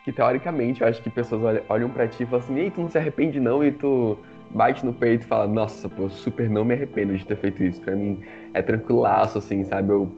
que 0.04 0.12
teoricamente 0.12 0.82
eu 0.82 0.88
acho 0.88 1.02
que 1.02 1.10
pessoas 1.10 1.44
olham, 1.44 1.64
olham 1.70 1.90
pra 1.90 2.08
ti 2.08 2.24
e 2.24 2.26
falam 2.26 2.44
assim, 2.44 2.60
ei, 2.60 2.72
tu 2.72 2.82
não 2.82 2.90
se 2.90 2.98
arrepende 2.98 3.40
não, 3.40 3.64
e 3.64 3.72
tu 3.72 4.18
bate 4.52 4.86
no 4.86 4.94
peito 4.94 5.24
e 5.24 5.28
fala, 5.28 5.48
nossa, 5.48 5.90
pô, 5.90 6.10
super 6.10 6.50
não 6.50 6.64
me 6.64 6.74
arrependo 6.74 7.18
de 7.18 7.26
ter 7.26 7.36
feito 7.36 7.64
isso. 7.64 7.82
Pra 7.82 7.96
mim 7.96 8.24
é 8.54 8.62
tranquilaço, 8.62 9.38
assim, 9.38 9.64
sabe? 9.64 9.92
Eu, 9.92 10.10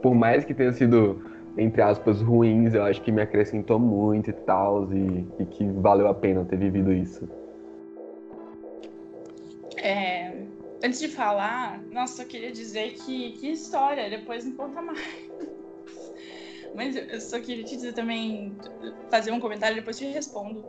por 0.00 0.14
mais 0.14 0.44
que 0.44 0.54
tenha 0.54 0.72
sido, 0.72 1.22
entre 1.58 1.82
aspas, 1.82 2.22
ruins, 2.22 2.74
eu 2.74 2.84
acho 2.84 3.02
que 3.02 3.12
me 3.12 3.20
acrescentou 3.20 3.78
muito 3.78 4.30
e 4.30 4.32
tal, 4.32 4.90
e, 4.92 5.26
e 5.38 5.44
que 5.44 5.64
valeu 5.72 6.08
a 6.08 6.14
pena 6.14 6.44
ter 6.44 6.56
vivido 6.56 6.92
isso. 6.92 7.28
É, 9.76 10.32
Antes 10.84 11.00
de 11.00 11.08
falar, 11.08 11.82
nossa, 11.90 12.24
eu 12.24 12.26
queria 12.26 12.52
dizer 12.52 12.92
que, 12.92 13.32
que 13.32 13.50
história, 13.50 14.10
depois 14.10 14.44
me 14.44 14.52
conta 14.52 14.82
mais. 14.82 15.00
Mas 16.74 16.96
eu 16.96 17.20
só 17.20 17.40
queria 17.40 17.64
te 17.64 17.76
dizer 17.76 17.92
também, 17.92 18.56
fazer 19.10 19.30
um 19.30 19.40
comentário, 19.40 19.76
depois 19.76 19.96
te 19.96 20.06
respondo. 20.06 20.64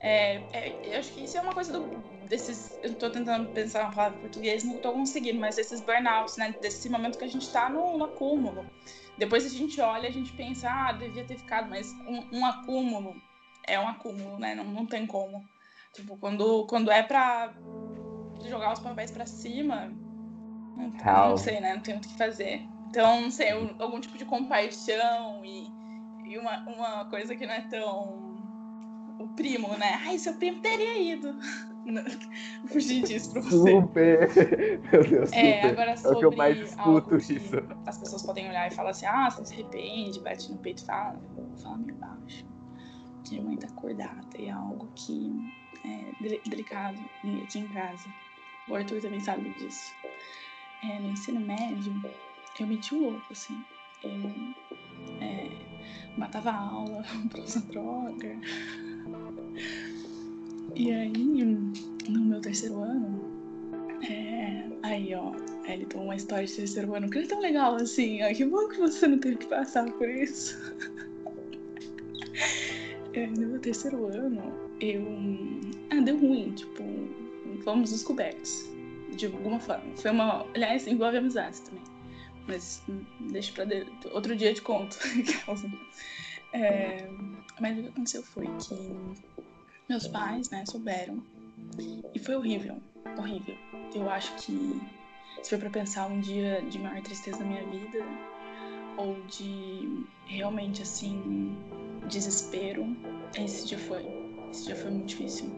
É, 0.00 0.42
é, 0.52 0.94
eu 0.94 0.98
acho 0.98 1.12
que 1.12 1.24
isso 1.24 1.36
é 1.36 1.40
uma 1.40 1.52
coisa 1.52 1.72
do, 1.72 1.84
desses. 2.28 2.78
Eu 2.82 2.92
estou 2.92 3.10
tentando 3.10 3.48
pensar 3.52 3.84
uma 3.84 3.92
palavra 3.92 4.18
português, 4.18 4.62
não 4.62 4.76
estou 4.76 4.92
conseguindo, 4.92 5.40
mas 5.40 5.58
esses 5.58 5.80
burnouts, 5.80 6.36
né? 6.36 6.54
Desse 6.60 6.88
momento 6.88 7.18
que 7.18 7.24
a 7.24 7.28
gente 7.28 7.42
está 7.42 7.68
no, 7.68 7.96
no, 7.96 8.04
acúmulo. 8.04 8.64
Depois 9.16 9.44
a 9.44 9.48
gente 9.48 9.80
olha, 9.80 10.08
a 10.08 10.12
gente 10.12 10.32
pensa, 10.32 10.68
ah, 10.70 10.92
devia 10.92 11.24
ter 11.24 11.36
ficado, 11.36 11.68
mas 11.68 11.92
um, 12.06 12.38
um 12.38 12.46
acúmulo 12.46 13.16
é 13.66 13.80
um 13.80 13.88
acúmulo, 13.88 14.38
né? 14.38 14.54
Não, 14.54 14.64
não 14.64 14.86
tem 14.86 15.06
como. 15.06 15.44
Tipo, 15.92 16.16
quando, 16.18 16.66
quando 16.66 16.90
é 16.90 17.02
pra 17.02 17.54
jogar 18.44 18.74
os 18.74 18.78
papéis 18.78 19.10
pra 19.10 19.26
cima, 19.26 19.92
não, 20.76 20.90
não 21.30 21.36
sei, 21.36 21.58
né? 21.60 21.74
Não 21.74 21.80
tem 21.80 21.94
muito 21.94 22.06
o 22.06 22.08
que 22.10 22.18
fazer. 22.18 22.62
Então, 22.88 23.20
não 23.20 23.30
sei, 23.30 23.50
algum 23.78 24.00
tipo 24.00 24.16
de 24.16 24.24
compaixão 24.24 25.44
e, 25.44 25.70
e 26.24 26.38
uma, 26.38 26.58
uma 26.66 27.04
coisa 27.10 27.36
que 27.36 27.46
não 27.46 27.54
é 27.54 27.60
tão. 27.68 28.26
O 29.20 29.28
primo, 29.34 29.76
né? 29.76 30.00
Ai, 30.06 30.18
seu 30.18 30.32
primo 30.34 30.60
teria 30.60 30.96
ido. 30.96 31.34
Fugir 32.68 33.02
disso 33.02 33.32
pra 33.32 33.42
você. 33.42 33.70
Super! 33.70 34.28
Meu 34.92 35.04
Deus, 35.04 35.32
é, 35.32 35.56
super. 35.56 35.66
agora 35.66 35.96
sobre 35.96 36.14
é 36.14 36.16
o 36.16 36.18
que 36.18 36.24
eu 36.24 36.36
mais 36.36 36.58
escuto 36.58 37.16
isso. 37.16 37.56
As 37.84 37.98
pessoas 37.98 38.22
podem 38.22 38.48
olhar 38.48 38.70
e 38.70 38.74
falar 38.74 38.90
assim: 38.90 39.06
ah, 39.06 39.28
você 39.28 39.44
se 39.44 39.54
arrepende, 39.54 40.20
bate 40.20 40.50
no 40.50 40.58
peito 40.58 40.82
e 40.82 40.86
fala. 40.86 41.20
Fala 41.62 41.76
meio 41.78 41.98
baixo. 41.98 42.46
Que 43.24 43.38
a 43.38 43.42
mãe 43.42 43.56
tá 43.56 43.66
acordada 43.66 44.38
e 44.38 44.46
é 44.46 44.50
algo 44.50 44.88
que 44.94 45.32
é 45.84 46.12
delicado 46.48 46.98
aqui 47.42 47.58
em 47.58 47.68
casa. 47.68 48.08
O 48.68 48.74
Arthur 48.74 49.00
também 49.00 49.20
sabe 49.20 49.50
disso. 49.50 49.94
É, 50.82 51.00
no 51.00 51.08
ensino 51.08 51.40
médio, 51.40 51.92
o 52.64 52.98
louco, 52.98 53.26
assim. 53.30 53.62
Eu 54.02 54.10
é, 55.20 55.48
matava 56.16 56.50
a 56.50 56.58
aula 56.58 57.04
pra 57.30 57.42
usar 57.42 57.60
droga. 57.62 58.36
E 60.74 60.92
aí, 60.92 61.44
no 62.08 62.24
meu 62.24 62.40
terceiro 62.40 62.82
ano, 62.82 63.20
é, 64.08 64.64
aí 64.82 65.14
ó, 65.14 65.32
ele 65.64 65.86
tomou 65.86 66.06
uma 66.08 66.16
história 66.16 66.46
de 66.46 66.54
terceiro 66.54 66.94
ano 66.94 67.10
que 67.10 67.18
é 67.18 67.26
tão 67.26 67.40
legal 67.40 67.74
assim, 67.76 68.22
ó, 68.22 68.32
que 68.32 68.44
bom 68.44 68.68
que 68.68 68.78
você 68.78 69.08
não 69.08 69.18
teve 69.18 69.36
que 69.38 69.46
passar 69.46 69.90
por 69.92 70.08
isso. 70.08 70.56
é, 73.14 73.26
no 73.26 73.48
meu 73.48 73.60
terceiro 73.60 74.06
ano, 74.06 74.52
eu. 74.80 75.04
Ah, 75.90 76.00
deu 76.00 76.18
ruim, 76.18 76.52
tipo, 76.52 76.84
fomos 77.64 77.90
descobertos. 77.90 78.68
De 79.16 79.26
alguma 79.26 79.58
forma. 79.58 79.84
Foi 79.96 80.10
uma. 80.10 80.46
Aliás, 80.54 80.86
envolve 80.86 81.16
amizades 81.16 81.60
também. 81.60 81.82
Mas 82.48 82.82
deixa 83.20 83.52
pra 83.52 83.64
de... 83.64 83.86
outro 84.12 84.34
dia 84.34 84.52
de 84.52 84.62
conto. 84.62 84.98
é... 86.52 87.06
Mas 87.60 87.78
o 87.78 87.82
que 87.82 87.88
aconteceu 87.88 88.22
foi 88.22 88.46
que 88.46 88.74
meus 89.88 90.08
pais, 90.08 90.50
né, 90.50 90.64
souberam. 90.66 91.22
E 92.14 92.18
foi 92.18 92.36
horrível, 92.36 92.80
horrível. 93.16 93.54
Eu 93.94 94.08
acho 94.10 94.34
que 94.36 94.80
se 95.42 95.50
for 95.50 95.58
para 95.58 95.70
pensar 95.70 96.06
um 96.06 96.20
dia 96.20 96.62
de 96.62 96.78
maior 96.78 97.02
tristeza 97.02 97.38
na 97.38 97.46
minha 97.46 97.64
vida, 97.66 97.98
ou 98.96 99.20
de 99.26 100.04
realmente 100.26 100.82
assim, 100.82 101.56
desespero, 102.08 102.96
esse 103.36 103.66
dia 103.66 103.78
foi. 103.78 104.04
Esse 104.50 104.66
dia 104.66 104.76
foi 104.76 104.90
muito 104.90 105.06
difícil. 105.06 105.50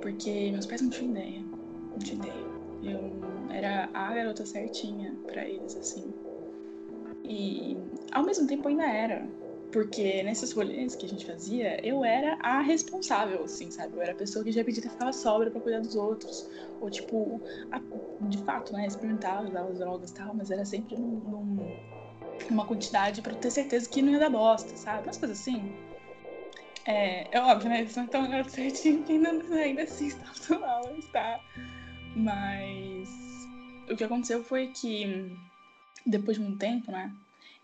Porque 0.00 0.50
meus 0.50 0.66
pais 0.66 0.82
não 0.82 0.90
tinham 0.90 1.10
ideia. 1.12 1.40
Não 1.40 1.98
tinham 1.98 2.18
ideia. 2.18 2.52
Eu 2.82 3.31
era 3.52 3.88
a 3.92 4.14
garota 4.14 4.44
certinha 4.46 5.16
para 5.26 5.48
eles, 5.48 5.76
assim. 5.76 6.12
E 7.24 7.76
ao 8.10 8.24
mesmo 8.24 8.46
tempo 8.46 8.68
ainda 8.68 8.84
era. 8.84 9.26
Porque 9.70 10.22
nesses 10.22 10.52
rolês 10.52 10.94
que 10.94 11.06
a 11.06 11.08
gente 11.08 11.24
fazia, 11.24 11.84
eu 11.86 12.04
era 12.04 12.36
a 12.42 12.60
responsável, 12.60 13.42
assim, 13.42 13.70
sabe? 13.70 13.96
Eu 13.96 14.02
era 14.02 14.12
a 14.12 14.14
pessoa 14.14 14.44
que 14.44 14.50
de 14.50 14.58
repente 14.58 14.82
ficava 14.82 15.12
sobra 15.14 15.50
pra 15.50 15.60
cuidar 15.60 15.80
dos 15.80 15.94
outros. 15.94 16.46
Ou, 16.78 16.90
tipo, 16.90 17.40
a, 17.70 17.80
de 18.28 18.38
fato, 18.44 18.74
né? 18.74 18.86
Experimentava, 18.86 19.48
usava 19.48 19.70
as 19.70 19.78
drogas 19.78 20.10
e 20.10 20.14
tal, 20.14 20.34
mas 20.34 20.50
era 20.50 20.64
sempre 20.66 20.96
num, 20.96 21.20
num, 21.26 22.66
quantidade 22.66 23.22
pra 23.22 23.34
ter 23.34 23.50
certeza 23.50 23.88
que 23.88 24.02
não 24.02 24.12
ia 24.12 24.18
dar 24.18 24.28
bosta, 24.28 24.76
sabe? 24.76 25.04
Umas 25.04 25.16
coisas 25.16 25.40
assim. 25.40 25.72
É, 26.84 27.28
é 27.34 27.40
óbvio, 27.40 27.70
né? 27.70 27.80
Eles 27.80 27.96
não 27.96 28.04
estão 28.04 28.28
certinho 28.50 29.04
que 29.04 29.12
ainda, 29.12 29.82
assim 29.82 30.08
está 30.08 30.26
aula, 30.66 30.94
está. 30.98 31.40
Mas 32.14 32.91
o 33.90 33.96
que 33.96 34.04
aconteceu 34.04 34.42
foi 34.42 34.68
que 34.68 35.36
depois 36.06 36.38
de 36.38 36.44
um 36.44 36.56
tempo, 36.56 36.90
né? 36.90 37.12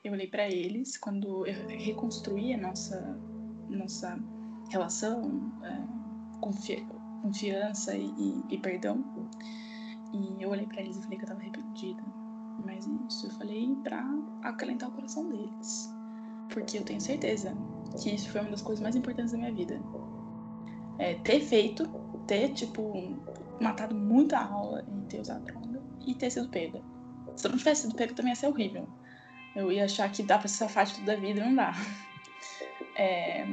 eu 0.04 0.12
olhei 0.12 0.26
para 0.26 0.48
eles 0.48 0.96
quando 0.96 1.46
eu 1.46 1.66
reconstruí 1.66 2.52
a 2.54 2.58
nossa, 2.58 3.18
nossa 3.68 4.18
relação, 4.70 5.52
é, 5.62 6.40
confi 6.40 6.86
confiança 7.22 7.96
e, 7.96 8.06
e, 8.16 8.54
e, 8.54 8.58
perdão. 8.58 9.04
E 10.12 10.42
eu 10.42 10.50
olhei 10.50 10.66
para 10.66 10.80
eles 10.80 10.96
e 10.96 11.02
falei 11.02 11.18
que 11.18 11.24
eu 11.24 11.28
tava 11.28 11.40
arrependida. 11.40 12.02
Mas 12.64 12.86
isso 13.08 13.26
eu 13.26 13.30
falei 13.32 13.76
para 13.82 14.08
acalentar 14.42 14.88
o 14.88 14.92
coração 14.92 15.28
deles. 15.28 15.92
Porque 16.48 16.78
eu 16.78 16.84
tenho 16.84 17.00
certeza 17.00 17.52
que 18.00 18.14
isso 18.14 18.30
foi 18.30 18.40
uma 18.40 18.50
das 18.50 18.62
coisas 18.62 18.80
mais 18.80 18.94
importantes 18.94 19.32
da 19.32 19.38
minha 19.38 19.52
vida. 19.52 19.82
É, 20.98 21.14
ter 21.14 21.40
feito, 21.40 21.86
ter, 22.26 22.52
tipo, 22.54 22.92
matado 23.60 23.96
muita 23.96 24.38
aula 24.38 24.84
em 24.88 25.00
ter 25.06 25.20
usado 25.20 25.44
droga 25.44 25.67
e 26.08 26.14
ter 26.14 26.30
sido 26.30 26.48
pega. 26.48 26.80
Se 27.36 27.46
eu 27.46 27.50
não 27.50 27.58
tivesse 27.58 27.82
sido 27.82 27.94
pega, 27.94 28.14
também 28.14 28.32
ia 28.32 28.36
ser 28.36 28.48
horrível. 28.48 28.88
Eu 29.54 29.70
ia 29.70 29.84
achar 29.84 30.10
que 30.10 30.22
dá 30.22 30.38
pra 30.38 30.48
se 30.48 30.56
safar 30.56 30.86
de 30.86 30.94
tudo 30.94 31.04
da 31.04 31.16
vida, 31.16 31.44
não 31.44 31.54
dá. 31.54 31.72
É, 33.00 33.46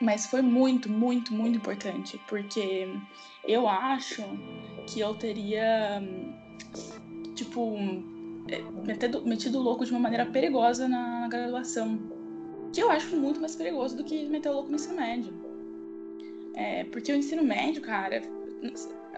mas 0.00 0.24
foi 0.24 0.40
muito, 0.40 0.90
muito, 0.90 1.34
muito 1.34 1.58
importante, 1.58 2.18
porque 2.26 2.88
eu 3.44 3.68
acho 3.68 4.22
que 4.86 5.00
eu 5.00 5.14
teria, 5.14 6.02
tipo, 7.34 7.76
é, 8.48 8.62
metido, 8.86 9.22
metido 9.26 9.58
louco 9.58 9.84
de 9.84 9.90
uma 9.90 10.00
maneira 10.00 10.24
perigosa 10.24 10.88
na 10.88 11.28
graduação. 11.28 11.98
Que 12.72 12.82
eu 12.82 12.90
acho 12.90 13.14
muito 13.16 13.38
mais 13.38 13.54
perigoso 13.54 13.96
do 13.96 14.04
que 14.04 14.24
meter 14.26 14.48
o 14.48 14.54
louco 14.54 14.70
no 14.70 14.76
ensino 14.76 14.96
médio. 14.96 15.34
É, 16.54 16.84
porque 16.84 17.12
o 17.12 17.16
ensino 17.16 17.44
médio, 17.44 17.82
cara, 17.82 18.22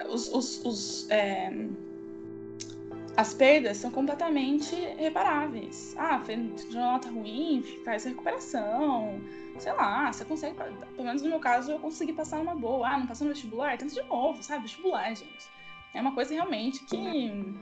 os, 0.09 0.33
os, 0.33 0.64
os 0.64 1.11
é, 1.11 1.50
as 3.20 3.35
perdas 3.35 3.76
são 3.76 3.90
completamente 3.90 4.74
reparáveis. 4.96 5.94
Ah, 5.98 6.22
uma 6.72 6.92
nota 6.92 7.11
ruim, 7.11 7.62
faz 7.85 8.04
recuperação. 8.04 9.20
Sei 9.59 9.72
lá, 9.72 10.11
você 10.11 10.24
consegue. 10.24 10.54
Pelo 10.54 11.04
menos 11.04 11.20
no 11.20 11.28
meu 11.28 11.38
caso, 11.38 11.70
eu 11.70 11.78
consegui 11.78 12.14
passar 12.14 12.38
numa 12.38 12.54
boa. 12.54 12.88
Ah, 12.88 12.98
não 12.98 13.06
passou 13.06 13.26
no 13.26 13.35
vestibular? 13.35 13.76
Tenta 13.76 13.94
de 13.94 14.02
novo, 14.04 14.42
sabe? 14.42 14.62
Vestibular, 14.62 15.14
gente. 15.14 15.50
É 15.92 16.00
uma 16.00 16.14
coisa 16.14 16.33
realmente 16.33 16.83
que. 16.85 17.54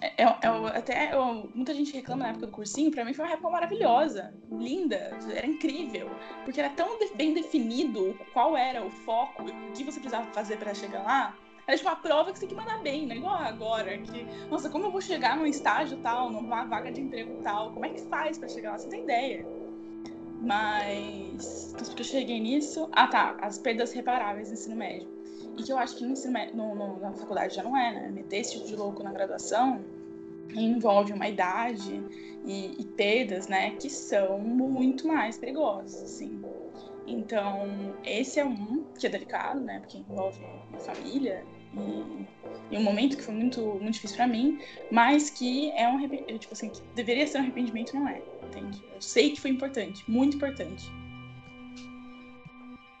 É, 0.00 0.22
é, 0.22 0.24
é, 0.24 0.48
até 0.76 1.14
eu, 1.14 1.50
muita 1.54 1.74
gente 1.74 1.92
reclama 1.92 2.24
na 2.24 2.30
época 2.30 2.46
do 2.46 2.52
cursinho, 2.52 2.90
pra 2.90 3.04
mim 3.04 3.12
foi 3.12 3.26
uma 3.26 3.34
época 3.34 3.48
maravilhosa, 3.48 4.34
linda, 4.50 5.16
era 5.32 5.46
incrível, 5.46 6.10
porque 6.44 6.58
era 6.58 6.70
tão 6.70 6.98
de, 6.98 7.14
bem 7.14 7.32
definido 7.32 8.18
qual 8.32 8.56
era 8.56 8.84
o 8.84 8.90
foco, 8.90 9.44
o 9.44 9.72
que 9.72 9.84
você 9.84 10.00
precisava 10.00 10.26
fazer 10.32 10.56
para 10.56 10.74
chegar 10.74 11.04
lá, 11.04 11.36
era 11.66 11.76
tipo 11.76 11.88
uma 11.88 11.96
prova 11.96 12.32
que 12.32 12.38
você 12.38 12.46
tem 12.46 12.56
que 12.56 12.62
mandar 12.62 12.82
bem, 12.82 13.06
né? 13.06 13.16
Igual 13.16 13.34
agora, 13.34 13.96
que, 13.98 14.26
nossa, 14.50 14.68
como 14.68 14.86
eu 14.86 14.90
vou 14.90 15.00
chegar 15.00 15.36
num 15.36 15.46
estágio 15.46 15.96
tal, 15.98 16.30
numa 16.30 16.64
vaga 16.64 16.92
de 16.92 17.00
emprego 17.00 17.40
tal? 17.42 17.72
Como 17.72 17.86
é 17.86 17.88
que 17.88 18.02
faz 18.02 18.38
para 18.38 18.48
chegar 18.48 18.72
lá? 18.72 18.78
Você 18.78 18.88
tem 18.88 19.02
ideia. 19.02 19.46
Mas, 20.40 21.74
porque 21.78 22.02
eu 22.02 22.06
cheguei 22.06 22.38
nisso. 22.38 22.88
Ah, 22.92 23.06
tá, 23.06 23.36
as 23.40 23.58
perdas 23.58 23.92
reparáveis 23.92 24.48
no 24.48 24.54
ensino 24.54 24.76
médio. 24.76 25.08
E 25.56 25.62
que 25.62 25.72
eu 25.72 25.78
acho 25.78 25.96
que 25.96 26.04
no 26.04 26.12
ensino 26.12 26.32
médio, 26.34 26.56
no, 26.56 26.74
no, 26.74 27.00
na 27.00 27.12
faculdade 27.12 27.54
já 27.54 27.62
não 27.62 27.76
é, 27.76 27.92
né? 27.92 28.10
Meter 28.10 28.38
esse 28.38 28.52
tipo 28.52 28.66
de 28.66 28.76
louco 28.76 29.02
na 29.02 29.12
graduação 29.12 29.82
envolve 30.54 31.12
uma 31.12 31.26
idade 31.26 32.02
e, 32.44 32.74
e 32.78 32.84
perdas, 32.84 33.48
né? 33.48 33.70
Que 33.72 33.88
são 33.88 34.38
muito 34.38 35.08
mais 35.08 35.38
perigosas, 35.38 36.02
assim. 36.02 36.42
Então, 37.06 37.94
esse 38.04 38.40
é 38.40 38.44
um 38.44 38.84
que 38.98 39.06
é 39.06 39.10
delicado, 39.10 39.60
né? 39.60 39.80
Porque 39.80 39.98
envolve 39.98 40.40
minha 40.70 40.80
família 40.80 41.44
e, 41.74 42.74
e 42.74 42.78
um 42.78 42.82
momento 42.82 43.16
que 43.16 43.22
foi 43.22 43.34
muito, 43.34 43.60
muito 43.60 43.94
difícil 43.94 44.16
para 44.16 44.26
mim, 44.26 44.58
mas 44.90 45.30
que 45.30 45.70
é 45.72 45.88
um 45.88 45.98
tipo 46.38 46.52
assim, 46.52 46.70
que 46.70 46.80
deveria 46.94 47.26
ser 47.26 47.38
um 47.38 47.40
arrependimento, 47.42 47.94
não 47.94 48.08
é, 48.08 48.22
entende? 48.42 48.82
Eu 48.94 49.00
sei 49.00 49.30
que 49.30 49.40
foi 49.40 49.50
importante, 49.50 50.08
muito 50.10 50.36
importante. 50.36 50.90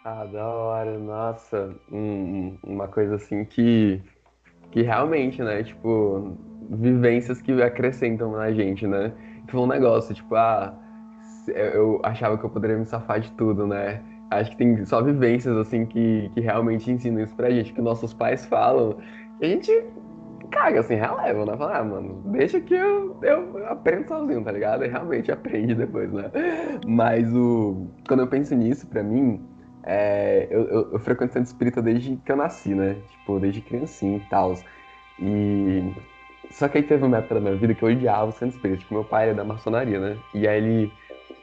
Ah, 0.04 0.26
da 0.26 0.46
hora, 0.46 0.98
nossa, 0.98 1.74
um, 1.90 2.58
uma 2.62 2.86
coisa 2.86 3.14
assim 3.14 3.42
que, 3.46 4.02
que 4.70 4.82
realmente, 4.82 5.42
né, 5.42 5.62
tipo, 5.62 6.36
vivências 6.68 7.40
que 7.40 7.52
acrescentam 7.62 8.32
na 8.32 8.52
gente, 8.52 8.86
né? 8.86 9.12
Foi 9.48 9.60
um 9.60 9.66
negócio, 9.66 10.14
tipo, 10.14 10.34
ah, 10.34 10.78
eu 11.48 12.00
achava 12.02 12.38
que 12.38 12.44
eu 12.44 12.50
poderia 12.50 12.76
me 12.76 12.86
safar 12.86 13.20
de 13.20 13.30
tudo, 13.32 13.66
né? 13.66 14.02
Acho 14.30 14.50
que 14.50 14.56
tem 14.56 14.84
só 14.84 15.02
vivências, 15.02 15.56
assim, 15.56 15.86
que, 15.86 16.30
que 16.34 16.40
realmente 16.40 16.90
ensinam 16.90 17.22
isso 17.22 17.34
pra 17.34 17.50
gente, 17.50 17.72
que 17.72 17.80
nossos 17.80 18.12
pais 18.12 18.44
falam, 18.46 18.96
e 19.40 19.46
a 19.46 19.48
gente 19.48 19.70
caga, 20.50 20.80
assim, 20.80 20.94
releva, 20.94 21.44
né? 21.44 21.56
Fala, 21.56 21.78
ah, 21.78 21.84
mano, 21.84 22.22
deixa 22.26 22.60
que 22.60 22.74
eu, 22.74 23.16
eu 23.22 23.66
aprendo 23.66 24.06
sozinho, 24.08 24.42
tá 24.42 24.52
ligado? 24.52 24.84
E 24.84 24.88
realmente 24.88 25.30
aprende 25.32 25.74
depois, 25.74 26.12
né? 26.12 26.30
Mas 26.86 27.34
o... 27.34 27.88
Quando 28.06 28.20
eu 28.20 28.26
penso 28.28 28.54
nisso, 28.54 28.86
pra 28.86 29.02
mim, 29.02 29.40
é, 29.82 30.46
eu, 30.50 30.64
eu, 30.68 30.92
eu 30.92 30.98
frequento 30.98 31.32
centro 31.32 31.48
espírita 31.48 31.82
desde 31.82 32.16
que 32.16 32.30
eu 32.30 32.36
nasci, 32.36 32.74
né? 32.74 32.96
Tipo, 33.10 33.38
desde 33.40 33.60
criancinha 33.60 34.18
e 34.18 34.28
tal. 34.28 34.54
E... 35.18 35.92
Só 36.50 36.68
que 36.68 36.78
aí 36.78 36.84
teve 36.84 37.04
uma 37.04 37.18
época 37.18 37.34
da 37.34 37.40
minha 37.40 37.56
vida 37.56 37.74
que 37.74 37.82
eu 37.82 37.88
odiava 37.88 38.26
o 38.26 38.32
centro 38.32 38.56
espírita. 38.56 38.80
Tipo, 38.80 38.94
meu 38.94 39.04
pai 39.04 39.24
era 39.26 39.34
da 39.34 39.44
maçonaria, 39.44 39.98
né? 39.98 40.16
E 40.34 40.46
aí 40.46 40.58
ele 40.58 40.92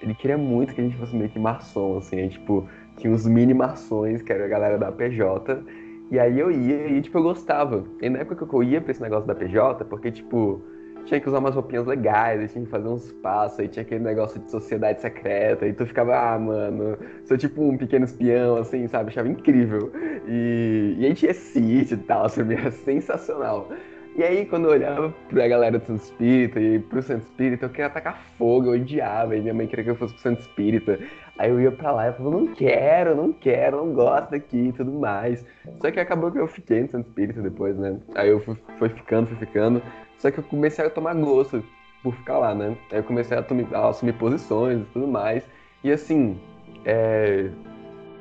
ele 0.01 0.15
queria 0.15 0.37
muito 0.37 0.73
que 0.73 0.81
a 0.81 0.83
gente 0.83 0.97
fosse 0.97 1.15
meio 1.15 1.29
que 1.29 1.39
maçom, 1.39 1.97
assim, 1.97 2.19
aí, 2.19 2.29
tipo, 2.29 2.67
tinha 2.97 3.13
os 3.13 3.25
mini 3.27 3.53
mações, 3.53 4.21
que 4.21 4.33
era 4.33 4.45
a 4.45 4.47
galera 4.47 4.77
da 4.77 4.91
PJ. 4.91 5.63
E 6.09 6.19
aí 6.19 6.39
eu 6.39 6.51
ia 6.51 6.87
e, 6.87 7.01
tipo, 7.01 7.17
eu 7.19 7.23
gostava. 7.23 7.83
E 8.01 8.09
na 8.09 8.19
época 8.19 8.45
que 8.45 8.53
eu 8.53 8.63
ia 8.63 8.81
pra 8.81 8.91
esse 8.91 9.01
negócio 9.01 9.27
da 9.27 9.35
PJ, 9.35 9.85
porque, 9.85 10.11
tipo, 10.11 10.61
tinha 11.05 11.19
que 11.19 11.27
usar 11.27 11.39
umas 11.39 11.55
roupinhas 11.55 11.85
legais, 11.85 12.51
tinha 12.51 12.65
que 12.65 12.69
fazer 12.71 12.87
uns 12.87 13.11
passos, 13.23 13.59
aí 13.59 13.67
tinha 13.67 13.83
aquele 13.83 14.03
negócio 14.03 14.39
de 14.39 14.49
sociedade 14.51 15.01
secreta, 15.01 15.65
e 15.65 15.73
tu 15.73 15.85
ficava, 15.85 16.15
ah, 16.15 16.39
mano, 16.39 16.97
sou 17.25 17.37
tipo 17.37 17.63
um 17.63 17.77
pequeno 17.77 18.05
espião, 18.05 18.57
assim, 18.57 18.87
sabe? 18.87 19.09
Achava 19.09 19.29
incrível. 19.29 19.91
E, 20.27 20.95
e 20.99 21.05
aí 21.05 21.13
tinha 21.13 21.33
sítio 21.33 21.95
e 21.95 22.01
tal, 22.01 22.25
assim, 22.25 22.41
era 22.53 22.71
sensacional. 22.71 23.69
E 24.13 24.23
aí, 24.23 24.45
quando 24.45 24.65
eu 24.65 24.71
olhava 24.71 25.13
pra 25.29 25.47
galera 25.47 25.79
do 25.79 25.85
Santo 25.85 26.03
Espírita 26.03 26.59
e 26.59 26.79
pro 26.79 27.01
Santo 27.01 27.21
Espírita, 27.21 27.65
eu 27.65 27.69
queria 27.69 27.85
atacar 27.85 28.21
fogo, 28.37 28.67
eu 28.67 28.81
odiava, 28.81 29.37
e 29.37 29.41
minha 29.41 29.53
mãe 29.53 29.67
queria 29.67 29.85
que 29.85 29.89
eu 29.91 29.95
fosse 29.95 30.13
pro 30.13 30.21
Santo 30.21 30.41
Espírita. 30.41 30.99
Aí 31.37 31.49
eu 31.49 31.61
ia 31.61 31.71
pra 31.71 31.93
lá 31.93 32.09
e 32.09 32.13
falava, 32.13 32.37
não 32.37 32.47
quero, 32.47 33.15
não 33.15 33.31
quero, 33.31 33.77
não 33.77 33.93
gosto 33.93 34.31
daqui 34.31 34.67
e 34.67 34.73
tudo 34.73 34.91
mais. 34.91 35.45
Só 35.79 35.89
que 35.89 35.99
acabou 35.99 36.29
que 36.29 36.37
eu 36.37 36.47
fiquei 36.47 36.81
no 36.81 36.89
Santo 36.89 37.07
Espírita 37.07 37.41
depois, 37.41 37.77
né? 37.77 37.97
Aí 38.13 38.29
eu 38.29 38.41
fui, 38.41 38.57
fui 38.77 38.89
ficando, 38.89 39.27
fui 39.27 39.37
ficando. 39.37 39.81
Só 40.17 40.29
que 40.29 40.39
eu 40.39 40.43
comecei 40.43 40.85
a 40.85 40.89
tomar 40.89 41.15
gosto 41.15 41.63
por 42.03 42.13
ficar 42.13 42.37
lá, 42.37 42.53
né? 42.53 42.75
Aí 42.91 42.99
eu 42.99 43.03
comecei 43.03 43.37
a, 43.37 43.41
tomar, 43.41 43.73
a 43.73 43.89
assumir 43.89 44.13
posições 44.13 44.81
e 44.81 44.85
tudo 44.91 45.07
mais. 45.07 45.47
E 45.85 45.91
assim, 45.91 46.37
é... 46.83 47.49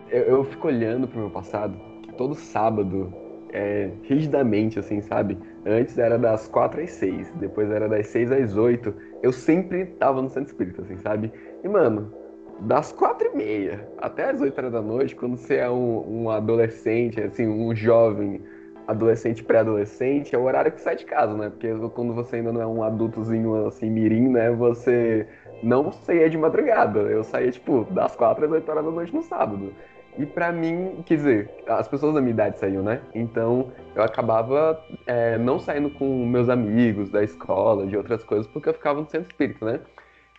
eu, 0.09 0.22
eu 0.22 0.44
fico 0.44 0.68
olhando 0.68 1.09
pro 1.09 1.18
meu 1.18 1.31
passado, 1.31 1.74
todo 2.16 2.35
sábado 2.35 3.12
é, 3.53 3.91
rigidamente, 4.03 4.79
assim, 4.79 5.01
sabe? 5.01 5.39
Antes 5.67 5.99
era 5.99 6.19
das 6.19 6.49
4 6.49 6.83
às 6.83 6.91
6, 6.93 7.31
depois 7.37 7.71
era 7.71 7.89
das 7.89 8.07
6 8.09 8.33
às 8.33 8.57
8. 8.57 8.95
Eu 9.23 9.33
sempre 9.33 9.87
tava 9.87 10.23
no 10.23 10.29
centro 10.29 10.51
espírita, 10.51 10.83
assim, 10.83 10.97
sabe? 10.99 11.33
E, 11.63 11.69
mano, 11.69 12.13
das 12.61 12.93
4 12.93 13.29
e 13.29 13.37
meia 13.37 13.89
até 13.99 14.31
as 14.31 14.41
8 14.41 14.57
horas 14.59 14.73
da 14.73 14.83
noite, 14.83 15.15
quando 15.15 15.37
você 15.37 15.57
é 15.57 15.71
um, 15.71 16.25
um 16.25 16.31
adolescente, 16.31 17.21
assim, 17.21 17.47
um 17.47 17.75
jovem, 17.75 18.43
adolescente, 18.87 19.45
pré-adolescente, 19.45 20.35
é 20.35 20.39
o 20.39 20.45
horário 20.45 20.73
que 20.73 20.81
sai 20.81 20.97
de 20.97 21.05
casa, 21.05 21.35
né? 21.35 21.49
Porque 21.49 21.73
quando 21.95 22.13
você 22.13 22.37
ainda 22.37 22.53
não 22.53 22.61
é 22.61 22.67
um 22.67 22.83
adultozinho, 22.83 23.67
assim, 23.67 23.89
mirim, 23.89 24.29
né? 24.29 24.51
Você 24.51 25.27
não 25.63 25.93
saía 25.93 26.29
de 26.29 26.37
madrugada. 26.37 27.01
Eu 27.01 27.23
saía, 27.23 27.51
tipo, 27.51 27.85
das 27.91 28.17
4 28.17 28.45
às 28.45 28.51
8 28.51 28.69
horas 28.69 28.85
da 28.85 28.91
noite 28.91 29.15
no 29.15 29.23
sábado. 29.23 29.73
E 30.18 30.27
para 30.27 30.53
mim, 30.53 31.03
quer 31.07 31.16
dizer, 31.16 31.51
as 31.66 31.88
pessoas 31.88 32.14
da 32.14 32.20
minha 32.20 32.33
idade 32.33 32.59
saíam, 32.59 32.83
né? 32.83 33.01
Então 33.14 33.73
eu 33.94 34.03
acabava 34.03 34.85
é, 35.07 35.38
não 35.38 35.59
saindo 35.59 35.90
com 35.90 36.27
meus 36.27 36.49
amigos 36.49 37.11
da 37.11 37.23
escola, 37.23 37.87
de 37.87 37.96
outras 37.96 38.25
coisas, 38.25 38.46
porque 38.46 38.68
eu 38.68 38.75
ficava 38.75 39.01
no 39.01 39.09
centro 39.09 39.31
espírita, 39.31 39.64
né? 39.64 39.81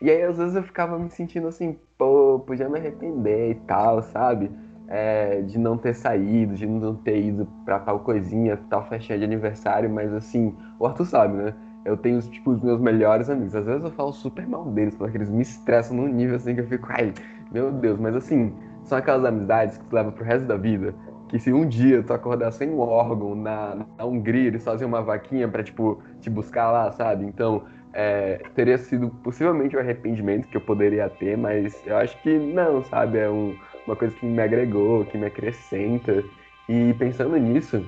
E 0.01 0.10
aí 0.10 0.23
às 0.23 0.38
vezes 0.38 0.55
eu 0.55 0.63
ficava 0.63 0.97
me 0.97 1.10
sentindo 1.10 1.47
assim, 1.47 1.77
pô, 1.97 2.43
podia 2.45 2.67
me 2.67 2.79
arrepender 2.79 3.51
e 3.51 3.55
tal, 3.55 4.01
sabe? 4.01 4.51
É, 4.88 5.41
de 5.41 5.57
não 5.57 5.77
ter 5.77 5.93
saído, 5.93 6.53
de 6.55 6.65
não 6.65 6.95
ter 6.95 7.17
ido 7.21 7.47
pra 7.63 7.79
tal 7.79 7.99
coisinha, 7.99 8.57
tal 8.69 8.86
festinha 8.89 9.17
de 9.17 9.23
aniversário, 9.23 9.89
mas 9.89 10.12
assim, 10.13 10.55
o 10.77 10.86
Arthur 10.86 11.05
sabe, 11.05 11.38
né? 11.38 11.53
Eu 11.86 11.95
tenho, 11.97 12.19
tipo, 12.21 12.51
os 12.51 12.62
meus 12.62 12.79
melhores 12.79 13.29
amigos. 13.29 13.55
Às 13.55 13.65
vezes 13.65 13.84
eu 13.84 13.91
falo 13.91 14.12
super 14.12 14.45
mal 14.45 14.65
deles, 14.65 14.95
porque 14.95 15.17
eles 15.17 15.29
me 15.29 15.41
estressam 15.41 15.95
num 15.95 16.07
nível 16.07 16.36
assim 16.36 16.53
que 16.53 16.62
eu 16.62 16.67
fico, 16.67 16.88
ai, 16.89 17.13
meu 17.51 17.71
Deus, 17.71 17.99
mas 17.99 18.15
assim, 18.15 18.53
são 18.91 18.97
aquelas 18.97 19.23
amizades 19.23 19.77
que 19.77 19.86
tu 19.86 19.95
leva 19.95 20.12
pro 20.12 20.25
resto 20.25 20.45
da 20.45 20.58
vida. 20.58 20.93
Que 21.30 21.39
se 21.39 21.54
um 21.54 21.65
dia 21.65 22.04
tu 22.04 22.12
acordar 22.12 22.51
sem 22.51 22.69
um 22.69 22.80
órgão 22.80 23.34
na, 23.34 23.86
na 23.97 24.06
Hungria, 24.06 24.47
eles 24.47 24.65
fazem 24.65 24.86
uma 24.86 25.01
vaquinha 25.01 25.47
pra, 25.47 25.63
tipo, 25.63 26.04
te 26.19 26.30
buscar 26.30 26.69
lá, 26.71 26.91
sabe? 26.91 27.25
Então, 27.25 27.63
é, 27.93 28.41
teria 28.54 28.77
sido 28.77 29.10
possivelmente 29.23 29.77
um 29.77 29.80
arrependimento 29.80 30.45
que 30.49 30.58
eu 30.58 30.62
poderia 30.62 31.10
ter, 31.10 31.38
mas 31.38 31.82
eu 31.86 31.95
acho 31.95 32.21
que 32.21 32.38
não, 32.38 32.84
sabe? 32.84 33.17
É 33.17 33.30
um, 33.30 33.56
uma 33.88 33.95
coisa 33.95 34.13
que 34.13 34.25
me 34.25 34.41
agregou, 34.41 35.06
que 35.06 35.17
me 35.17 35.27
acrescenta. 35.27 36.21
E 36.67 36.93
pensando 36.95 37.38
nisso, 37.38 37.82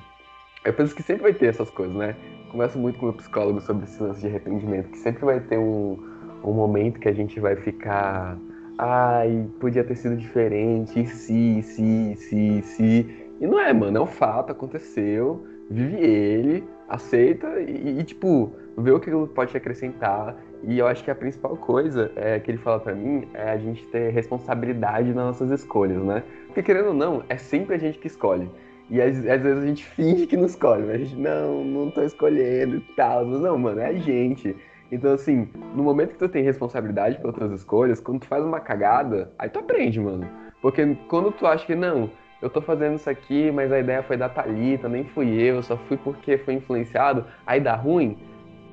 eu 0.64 0.72
penso 0.72 0.94
que 0.94 1.02
sempre 1.02 1.24
vai 1.24 1.34
ter 1.34 1.48
essas 1.48 1.68
coisas, 1.68 1.94
né? 1.94 2.16
Converso 2.50 2.78
muito 2.78 2.98
com 2.98 3.04
o 3.04 3.08
meu 3.10 3.18
psicólogo 3.18 3.60
sobre 3.60 3.84
esse 3.84 4.02
lance 4.02 4.22
de 4.22 4.26
arrependimento, 4.26 4.88
que 4.88 4.98
sempre 4.98 5.22
vai 5.22 5.38
ter 5.38 5.58
um, 5.58 5.98
um 6.42 6.52
momento 6.54 6.98
que 6.98 7.10
a 7.10 7.12
gente 7.12 7.38
vai 7.40 7.56
ficar 7.56 8.38
ai, 8.78 9.48
podia 9.60 9.84
ter 9.84 9.96
sido 9.96 10.16
diferente, 10.16 11.06
se, 11.06 11.62
se, 11.62 12.14
se, 12.16 12.62
se. 12.62 13.26
E 13.40 13.46
não 13.46 13.58
é, 13.58 13.72
mano, 13.72 13.98
é 13.98 14.00
um 14.00 14.06
fato, 14.06 14.52
aconteceu, 14.52 15.44
vive 15.70 15.96
ele, 15.96 16.64
aceita 16.88 17.60
e, 17.60 17.98
e, 18.00 18.04
tipo, 18.04 18.52
vê 18.76 18.90
o 18.90 19.00
que 19.00 19.10
ele 19.10 19.26
pode 19.28 19.50
te 19.50 19.56
acrescentar. 19.56 20.36
E 20.62 20.78
eu 20.78 20.86
acho 20.86 21.04
que 21.04 21.10
a 21.10 21.14
principal 21.14 21.56
coisa 21.56 22.10
é, 22.16 22.38
que 22.40 22.50
ele 22.50 22.58
fala 22.58 22.80
para 22.80 22.94
mim 22.94 23.28
é 23.34 23.50
a 23.50 23.58
gente 23.58 23.86
ter 23.88 24.10
responsabilidade 24.10 25.08
nas 25.08 25.26
nossas 25.26 25.50
escolhas, 25.50 26.02
né? 26.02 26.22
Porque 26.46 26.62
querendo 26.62 26.88
ou 26.88 26.94
não, 26.94 27.22
é 27.28 27.36
sempre 27.36 27.74
a 27.74 27.78
gente 27.78 27.98
que 27.98 28.06
escolhe. 28.06 28.48
E 28.90 29.00
às, 29.00 29.16
às, 29.26 29.42
vezes 29.42 29.62
a 29.62 29.66
gente 29.66 29.84
finge 29.94 30.26
que 30.26 30.36
não 30.36 30.46
escolhe, 30.46 30.82
mas 30.82 30.94
a 30.94 30.98
gente, 30.98 31.16
não, 31.16 31.64
não 31.64 31.90
tô 31.90 32.02
escolhendo 32.02 32.76
e 32.76 32.80
tal. 32.96 33.24
Não, 33.26 33.58
mano, 33.58 33.80
é 33.80 33.86
a 33.86 33.94
gente. 33.94 34.56
Então, 34.92 35.12
assim, 35.12 35.48
no 35.74 35.82
momento 35.82 36.10
que 36.10 36.18
tu 36.18 36.28
tem 36.28 36.42
responsabilidade 36.42 37.18
pelas 37.18 37.34
tuas 37.34 37.52
escolhas, 37.52 38.00
quando 38.00 38.20
tu 38.20 38.26
faz 38.26 38.44
uma 38.44 38.60
cagada, 38.60 39.32
aí 39.38 39.48
tu 39.48 39.58
aprende, 39.58 40.00
mano. 40.00 40.28
Porque 40.60 40.96
quando 41.08 41.32
tu 41.32 41.46
acha 41.46 41.66
que 41.66 41.74
não, 41.74 42.10
eu 42.40 42.50
tô 42.50 42.60
fazendo 42.60 42.96
isso 42.96 43.08
aqui, 43.08 43.50
mas 43.50 43.72
a 43.72 43.78
ideia 43.78 44.02
foi 44.02 44.16
da 44.16 44.28
Thalita, 44.28 44.88
nem 44.88 45.04
fui 45.04 45.40
eu, 45.40 45.62
só 45.62 45.76
fui 45.76 45.96
porque 45.96 46.38
foi 46.38 46.54
influenciado, 46.54 47.24
aí 47.46 47.60
dá 47.60 47.74
ruim, 47.74 48.18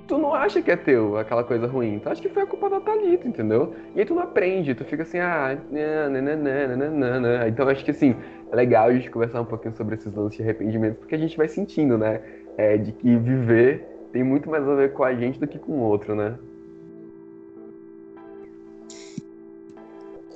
tu 0.08 0.17
não 0.17 0.34
acha 0.34 0.62
que 0.62 0.69
é 0.69 0.76
teu 0.76 1.17
aquela 1.17 1.43
coisa 1.43 1.67
ruim, 1.67 2.00
tu 2.00 2.10
acha 2.10 2.21
que 2.21 2.30
foi 2.30 2.43
a 2.43 2.45
culpa 2.45 2.69
da 2.69 2.82
Thalita, 2.82 3.28
entendeu? 3.28 3.74
E 3.95 4.00
aí 4.00 4.06
tu 4.06 4.13
não 4.13 4.24
aprende, 4.24 4.76
tu 4.76 4.84
fica 4.84 5.04
assim, 5.04 5.19
ah, 5.19 5.58
nananana. 5.71 7.47
Então 7.47 7.67
acho 7.69 7.84
que 7.84 7.91
assim, 7.91 8.15
é 8.52 8.56
legal 8.56 8.88
a 8.89 8.93
gente 8.93 9.10
conversar 9.10 9.41
um 9.41 9.45
pouquinho 9.45 9.74
sobre 9.74 9.95
esses 9.95 10.13
lances 10.13 10.36
de 10.36 10.43
arrependimento, 10.43 10.97
porque 10.97 11.15
a 11.15 11.17
gente 11.17 11.38
vai 11.38 11.47
sentindo, 11.47 11.97
né? 11.97 12.21
É, 12.58 12.78
de 12.78 12.91
que 12.91 13.15
viver 13.15 13.90
tem 14.12 14.24
muito 14.24 14.50
mais 14.50 14.67
a 14.67 14.74
ver 14.76 14.93
com 14.93 15.04
a 15.04 15.13
gente 15.15 15.39
do 15.39 15.47
que 15.47 15.60
com 15.60 15.74
o 15.74 15.82
outro, 15.82 16.15
né? 16.15 16.38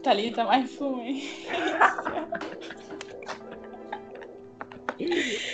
Thalita 0.01 0.43
mais 0.43 0.75
fume. 0.75 1.23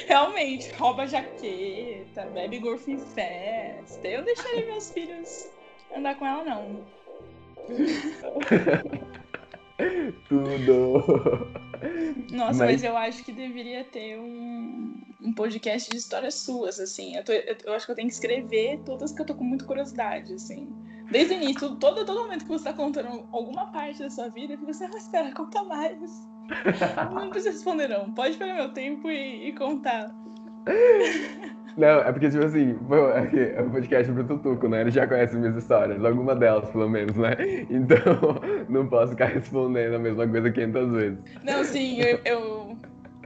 Realmente, 0.08 0.72
rouba 0.74 1.08
jaqueta, 1.08 2.26
bebe 2.34 2.60
golfe 2.60 2.92
em 2.92 3.00
festa. 3.00 4.08
Eu 4.08 4.24
deixaria 4.24 4.68
meus 4.68 4.92
filhos 4.92 5.50
andar 5.96 6.16
com 6.16 6.26
ela, 6.26 6.44
não. 6.44 6.82
Tudo. 10.28 11.48
Nossa, 12.32 12.66
mas... 12.66 12.74
mas... 12.74 12.84
eu 12.84 12.98
acho 12.98 13.24
que 13.24 13.32
deveria 13.32 13.86
ter 13.86 14.20
um, 14.20 14.91
um 15.22 15.34
podcast 15.34 15.90
de 15.90 15.98
histórias 15.98 16.36
suas, 16.36 16.80
assim. 16.80 17.16
Eu, 17.16 17.24
tô, 17.24 17.32
eu, 17.32 17.56
eu, 17.66 17.74
acho 17.74 17.86
que 17.86 17.92
eu 17.92 17.96
tenho 17.96 18.08
que 18.08 18.14
escrever 18.14 18.80
todas 18.86 19.12
que 19.12 19.22
eu 19.22 19.26
tô 19.26 19.36
com 19.36 19.44
muita 19.44 19.66
curiosidade, 19.66 20.34
assim. 20.34 20.68
Desde 21.12 21.34
o 21.34 21.38
início, 21.38 21.76
todo, 21.76 22.06
todo 22.06 22.22
momento 22.22 22.44
que 22.44 22.50
você 22.50 22.66
tá 22.66 22.74
contando 22.74 23.28
alguma 23.32 23.72
parte 23.72 24.00
da 24.00 24.10
sua 24.10 24.30
vida, 24.30 24.54
eu 24.54 24.58
fico 24.58 24.72
assim, 24.72 24.86
ah, 24.86 24.98
espera, 24.98 25.32
conta 25.34 25.64
mais. 25.64 26.28
não 27.14 27.30
precisa 27.30 27.52
responder, 27.52 27.88
não. 27.88 28.12
Pode 28.14 28.38
pegar 28.38 28.56
meu 28.56 28.74
tempo 28.74 29.10
e, 29.12 29.50
e 29.50 29.54
contar. 29.54 30.14
Não, 31.78 32.00
é 32.00 32.12
porque, 32.12 32.30
tipo 32.30 32.46
assim, 32.46 32.78
é 33.56 33.62
o 33.62 33.70
podcast 33.70 34.12
pro 34.12 34.24
Tutuco, 34.24 34.68
né? 34.68 34.82
Ele 34.82 34.92
já 34.92 35.08
conhece 35.08 35.36
minhas 35.36 35.56
histórias, 35.56 36.04
alguma 36.04 36.36
delas, 36.36 36.70
pelo 36.70 36.90
menos, 36.90 37.16
né? 37.16 37.36
Então, 37.70 38.02
não 38.70 38.88
posso 38.88 39.12
ficar 39.12 39.28
respondendo 39.28 39.96
a 39.96 40.00
mesma 40.00 40.28
coisa 40.28 40.52
500 40.52 40.92
vezes. 40.92 41.20
Não, 41.44 41.64
sim, 41.64 42.02
eu, 42.02 42.20
eu, 42.26 42.78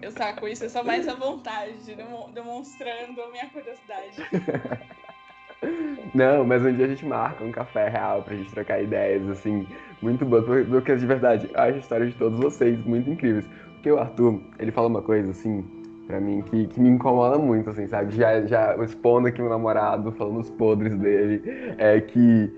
eu 0.01 0.11
saco 0.11 0.47
isso, 0.47 0.65
é 0.65 0.69
só 0.69 0.83
mais 0.83 1.07
a 1.07 1.13
vontade, 1.15 1.95
demonstrando 2.33 3.21
a 3.21 3.31
minha 3.31 3.49
curiosidade. 3.49 4.17
Não, 6.13 6.45
mas 6.45 6.63
um 6.63 6.71
dia 6.73 6.85
a 6.85 6.89
gente 6.89 7.05
marca 7.05 7.43
um 7.43 7.51
café 7.51 7.89
real 7.89 8.21
pra 8.21 8.35
gente 8.35 8.51
trocar 8.51 8.81
ideias, 8.81 9.27
assim, 9.29 9.67
muito 10.01 10.23
bom, 10.25 10.41
porque 10.41 10.95
de 10.95 11.05
verdade, 11.05 11.49
eu 11.51 11.59
acho 11.59 11.75
a 11.75 11.79
história 11.79 12.05
de 12.05 12.13
todos 12.13 12.39
vocês 12.39 12.77
muito 12.85 13.09
incríveis. 13.09 13.45
Porque 13.73 13.91
o 13.91 13.99
Arthur, 13.99 14.41
ele 14.59 14.71
fala 14.71 14.87
uma 14.87 15.01
coisa, 15.01 15.31
assim, 15.31 15.63
pra 16.07 16.19
mim, 16.19 16.41
que, 16.43 16.67
que 16.67 16.79
me 16.79 16.89
incomoda 16.89 17.37
muito, 17.37 17.69
assim, 17.69 17.87
sabe? 17.87 18.15
Já, 18.15 18.41
já 18.45 18.75
expondo 18.83 19.27
aqui 19.27 19.41
o 19.41 19.49
namorado, 19.49 20.11
falando 20.11 20.39
os 20.39 20.49
podres 20.51 20.95
dele, 20.97 21.41
é 21.77 21.99
que 21.99 22.53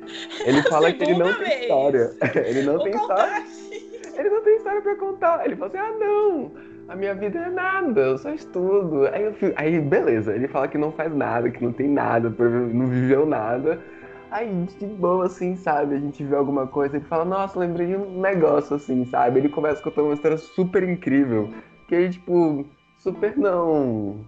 ele 0.46 0.62
fala 0.70 0.92
que 0.92 1.04
ele 1.04 1.18
não 1.18 1.28
vez. 1.28 1.38
tem 1.38 1.62
história. 1.62 2.12
ele 2.46 2.64
não 2.64 2.74
Vou 2.74 2.84
tem 2.84 2.96
história. 2.96 3.44
Ele 4.18 4.30
não 4.30 4.44
tem 4.44 4.56
história 4.58 4.82
pra 4.82 4.96
contar. 4.96 5.46
Ele 5.46 5.56
fala 5.56 5.68
assim, 5.68 5.78
ah, 5.78 5.98
não, 6.00 6.52
a 6.88 6.96
minha 6.96 7.14
vida 7.14 7.40
é 7.40 7.50
nada, 7.50 8.02
eu 8.02 8.18
só 8.18 8.32
estudo. 8.32 9.08
Aí, 9.08 9.24
eu 9.24 9.34
fico, 9.34 9.54
aí 9.56 9.80
beleza, 9.80 10.34
ele 10.34 10.48
fala 10.48 10.68
que 10.68 10.78
não 10.78 10.92
faz 10.92 11.14
nada, 11.14 11.50
que 11.50 11.64
não 11.64 11.72
tem 11.72 11.90
nada, 11.90 12.30
não 12.30 12.88
viveu 12.88 13.26
nada. 13.26 13.80
Aí, 14.32 14.50
de 14.80 14.86
boa, 14.86 15.26
assim, 15.26 15.56
sabe? 15.56 15.96
A 15.96 16.00
gente 16.00 16.24
vê 16.24 16.36
alguma 16.36 16.68
coisa 16.68 16.98
e 16.98 17.02
fala, 17.02 17.24
nossa, 17.26 17.60
lembrei 17.60 17.88
de 17.88 17.96
um 17.96 18.20
negócio, 18.20 18.76
assim, 18.76 19.06
sabe? 19.06 19.40
Ele 19.40 19.50
começa 19.50 19.82
contando 19.82 20.06
uma 20.06 20.14
história 20.14 20.38
super 20.38 20.84
incrível. 20.84 21.50
Que 21.88 21.96
aí, 21.96 22.10
tipo, 22.10 22.66
super 22.98 23.38
não 23.38 24.26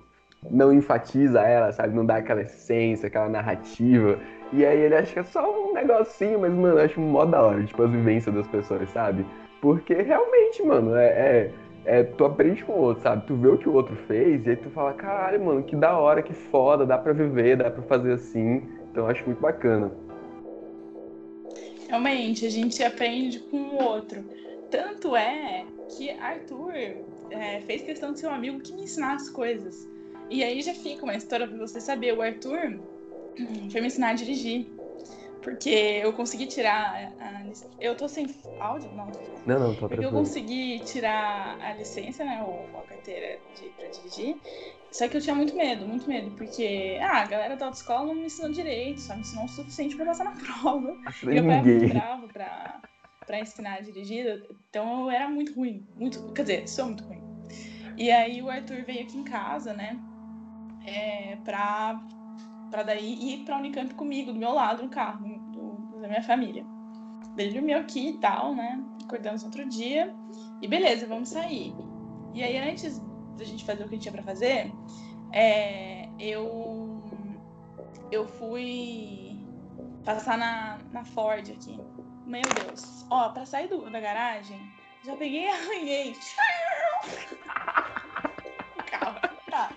não 0.50 0.72
enfatiza 0.72 1.42
ela, 1.42 1.72
sabe? 1.74 1.94
Não 1.94 2.06
dá 2.06 2.18
aquela 2.18 2.42
essência, 2.42 3.08
aquela 3.08 3.28
narrativa. 3.28 4.18
E 4.54 4.66
aí 4.66 4.80
ele 4.80 4.96
acha 4.96 5.12
que 5.12 5.20
é 5.20 5.24
só 5.24 5.70
um 5.70 5.74
negocinho, 5.74 6.40
mas, 6.40 6.54
mano, 6.54 6.80
eu 6.80 6.86
acho 6.86 7.00
mó 7.00 7.26
da 7.26 7.42
hora, 7.42 7.64
tipo, 7.64 7.84
as 7.84 7.92
vivências 7.92 8.34
das 8.34 8.48
pessoas, 8.48 8.90
sabe? 8.92 9.26
Porque 9.62 9.94
realmente, 9.94 10.64
mano, 10.64 10.96
é, 10.96 11.08
é 11.08 11.52
é, 11.90 12.04
tu 12.04 12.24
aprende 12.24 12.64
com 12.64 12.74
o 12.74 12.82
outro, 12.82 13.02
sabe? 13.02 13.26
Tu 13.26 13.36
vê 13.36 13.48
o 13.48 13.58
que 13.58 13.68
o 13.68 13.74
outro 13.74 13.96
fez 14.06 14.46
e 14.46 14.52
aí 14.52 14.56
tu 14.56 14.70
fala, 14.70 14.94
caralho, 14.94 15.44
mano, 15.44 15.64
que 15.64 15.76
da 15.76 15.98
hora, 15.98 16.22
que 16.22 16.34
foda, 16.34 16.86
dá 16.86 17.00
pra 17.00 17.14
viver, 17.14 17.58
dá 17.58 17.72
pra 17.72 17.82
fazer 17.82 18.14
assim. 18.14 18.62
Então 18.92 19.06
eu 19.06 19.08
acho 19.08 19.26
muito 19.26 19.42
bacana. 19.42 19.92
Realmente, 21.88 22.46
a 22.46 22.50
gente 22.52 22.84
aprende 22.84 23.40
com 23.40 23.58
o 23.58 23.84
outro. 23.84 24.24
Tanto 24.70 25.16
é 25.16 25.66
que 25.98 26.12
Arthur 26.12 26.74
é, 27.32 27.62
fez 27.62 27.82
questão 27.82 28.14
de 28.14 28.20
ser 28.20 28.28
um 28.28 28.36
amigo 28.36 28.60
que 28.60 28.72
me 28.72 28.84
ensinasse 28.84 29.32
coisas. 29.32 29.90
E 30.30 30.44
aí 30.44 30.62
já 30.62 30.76
fica 30.76 31.04
uma 31.04 31.16
história 31.16 31.48
pra 31.48 31.58
você 31.58 31.82
saber. 31.82 32.16
O 32.16 32.22
Arthur 32.22 32.80
foi 33.72 33.82
me 33.82 33.88
ensinar 33.88 34.10
a 34.10 34.14
dirigir. 34.14 34.68
Porque 35.50 35.70
eu 35.70 36.14
consegui 36.14 36.46
tirar. 36.46 37.14
A, 37.20 37.44
eu 37.80 37.96
tô 37.96 38.08
sem 38.08 38.28
áudio? 38.60 38.90
Não, 38.94 39.12
Não, 39.46 39.60
não, 39.60 39.76
tô 39.76 39.90
Porque 39.90 40.06
eu 40.06 40.12
consegui 40.12 40.80
tirar 40.82 41.58
a 41.60 41.74
licença, 41.74 42.24
né? 42.24 42.44
Ou 42.44 42.80
a 42.80 42.84
carteira 42.84 43.40
de, 43.56 43.70
pra 43.70 43.88
dirigir. 43.88 44.38
Só 44.92 45.08
que 45.08 45.18
eu 45.18 45.22
tinha 45.22 45.36
muito 45.36 45.56
medo, 45.56 45.88
muito 45.88 46.08
medo. 46.08 46.32
Porque 46.36 47.00
ah, 47.02 47.22
a 47.22 47.26
galera 47.26 47.56
da 47.56 47.66
autoescola 47.66 48.06
não 48.06 48.16
me 48.16 48.26
ensinou 48.26 48.52
direito, 48.52 49.02
só 49.02 49.16
me 49.16 49.22
ensinou 49.22 49.46
o 49.46 49.50
suficiente 49.50 49.96
pra 49.96 50.06
passar 50.06 50.26
na 50.26 50.32
prova. 50.38 50.96
Acho 51.06 51.26
Meu 51.26 51.46
pai 51.46 51.62
muito 51.62 51.88
bravo 51.90 52.28
pra, 52.28 52.82
pra 53.26 53.40
ensinar 53.40 53.76
a 53.76 53.82
dirigir. 53.82 54.46
Então 54.70 55.06
eu 55.06 55.10
era 55.10 55.28
muito 55.28 55.54
ruim. 55.54 55.86
Muito, 55.96 56.32
quer 56.34 56.44
dizer, 56.44 56.68
sou 56.70 56.86
muito 56.86 57.04
ruim. 57.06 57.24
E 57.98 58.12
aí 58.12 58.42
o 58.42 58.50
Arthur 58.50 58.84
veio 58.86 59.02
aqui 59.02 59.18
em 59.18 59.24
casa, 59.24 59.74
né? 59.74 60.00
É, 60.86 61.38
pra 61.44 62.00
para 62.70 62.84
daí 62.84 63.34
ir 63.34 63.46
para 63.46 63.58
Unicamp 63.58 63.94
comigo, 63.96 64.32
do 64.32 64.40
meu 64.40 64.54
lado, 64.54 64.84
no 64.84 64.90
carro, 64.90 65.28
minha 66.10 66.24
família. 66.24 66.66
Ele 67.38 67.54
dormiu 67.54 67.80
aqui 67.80 68.10
e 68.10 68.18
tal, 68.18 68.56
né? 68.56 68.84
Acordamos 69.06 69.44
outro 69.44 69.68
dia. 69.68 70.14
E 70.62 70.68
beleza, 70.68 71.08
vamos 71.08 71.30
sair. 71.30 71.74
E 72.34 72.44
aí, 72.44 72.58
antes 72.58 73.00
da 73.38 73.46
gente 73.46 73.64
fazer 73.64 73.86
o 73.86 73.90
que 73.90 73.98
tinha 73.98 74.12
para 74.12 74.24
fazer, 74.24 74.72
é, 75.32 76.10
eu, 76.20 77.02
eu 78.12 78.28
fui 78.28 79.40
passar 80.04 80.38
na, 80.38 80.80
na 80.92 81.06
Ford 81.06 81.50
aqui. 81.50 81.80
Meu 82.26 82.42
Deus. 82.42 83.06
Ó, 83.10 83.30
para 83.30 83.46
sair 83.46 83.68
do, 83.68 83.90
da 83.90 84.00
garagem, 84.00 84.60
já 85.04 85.16
peguei 85.16 85.46
e 85.46 85.50
arranhei. 85.50 86.16
carro. 88.90 89.20
Tá. 89.50 89.72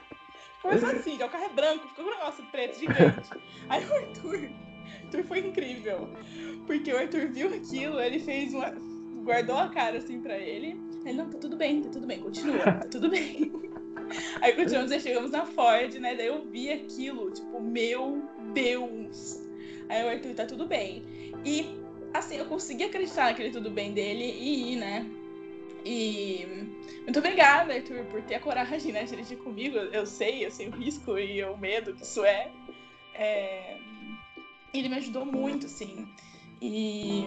Começou 0.60 0.90
assim, 0.90 1.22
o 1.22 1.28
carro 1.28 1.44
é 1.44 1.48
branco, 1.48 1.88
ficou 1.88 2.04
um 2.04 2.10
negócio 2.10 2.44
preto 2.46 2.78
gigante. 2.78 3.30
Aí 3.68 3.84
o 3.84 3.94
Arthur, 3.94 4.50
Arthur 5.04 5.24
foi 5.24 5.38
incrível. 5.40 6.08
Porque 6.66 6.92
o 6.92 6.98
Arthur 6.98 7.28
viu 7.28 7.48
aquilo, 7.48 8.00
ele 8.00 8.18
fez 8.18 8.54
uma. 8.54 8.70
guardou 9.24 9.56
a 9.56 9.68
cara 9.68 9.98
assim 9.98 10.20
pra 10.20 10.38
ele. 10.38 10.80
Ele, 11.04 11.14
não, 11.14 11.30
tá 11.30 11.38
tudo 11.38 11.56
bem, 11.56 11.82
tá 11.82 11.90
tudo 11.90 12.06
bem, 12.06 12.20
continua, 12.20 12.58
tá 12.58 12.88
tudo 12.88 13.10
bem. 13.10 13.52
Aí 14.42 14.52
continuamos, 14.52 14.92
aí 14.92 15.00
chegamos 15.00 15.30
na 15.30 15.46
Ford, 15.46 15.94
né? 15.94 16.14
Daí 16.14 16.26
eu 16.26 16.44
vi 16.44 16.70
aquilo, 16.70 17.30
tipo, 17.30 17.62
meu 17.62 18.22
Deus. 18.52 19.40
Aí 19.88 20.04
o 20.04 20.08
Arthur, 20.08 20.34
tá 20.34 20.44
tudo 20.44 20.66
bem. 20.66 21.02
E, 21.44 21.78
assim, 22.12 22.36
eu 22.36 22.44
consegui 22.44 22.84
acreditar 22.84 23.30
naquele 23.30 23.50
tudo 23.50 23.70
bem 23.70 23.94
dele 23.94 24.24
e 24.24 24.74
ir, 24.74 24.76
né? 24.76 25.06
E 25.84 26.46
muito 27.02 27.18
obrigada, 27.18 27.74
Arthur, 27.74 28.04
por 28.04 28.22
ter 28.22 28.36
a 28.36 28.40
coragem 28.40 28.92
né, 28.92 29.04
de 29.04 29.10
dirigir 29.10 29.38
comigo. 29.38 29.76
Eu 29.76 30.06
sei, 30.06 30.46
eu 30.46 30.50
sei 30.50 30.68
o 30.68 30.70
risco 30.70 31.18
e 31.18 31.42
o 31.42 31.56
medo 31.56 31.94
que 31.94 32.02
isso 32.02 32.24
é. 32.24 32.50
é... 33.14 33.76
Ele 34.72 34.88
me 34.88 34.96
ajudou 34.96 35.24
muito, 35.24 35.66
assim. 35.66 36.08
E 36.60 37.26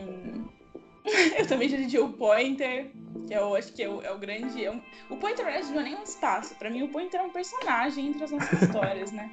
eu 1.38 1.48
também 1.48 1.68
dirigi 1.68 2.00
o 2.00 2.10
Pointer, 2.10 2.92
que 3.28 3.34
eu 3.34 3.56
acho 3.56 3.74
que 3.74 3.84
é 3.84 3.90
o, 3.90 4.02
é 4.02 4.12
o 4.12 4.18
grande. 4.18 4.64
É 4.64 4.72
um... 4.72 4.82
O 5.10 5.18
Pointer, 5.18 5.46
na 5.46 5.52
verdade, 5.52 5.74
não 5.74 5.82
é 5.82 5.84
nem 5.84 5.96
um 5.96 6.04
espaço. 6.04 6.56
Para 6.56 6.70
mim, 6.70 6.84
o 6.84 6.88
Pointer 6.90 7.20
é 7.20 7.24
um 7.24 7.30
personagem 7.30 8.08
entre 8.08 8.24
as 8.24 8.32
nossas 8.32 8.62
histórias, 8.64 9.12
né? 9.12 9.30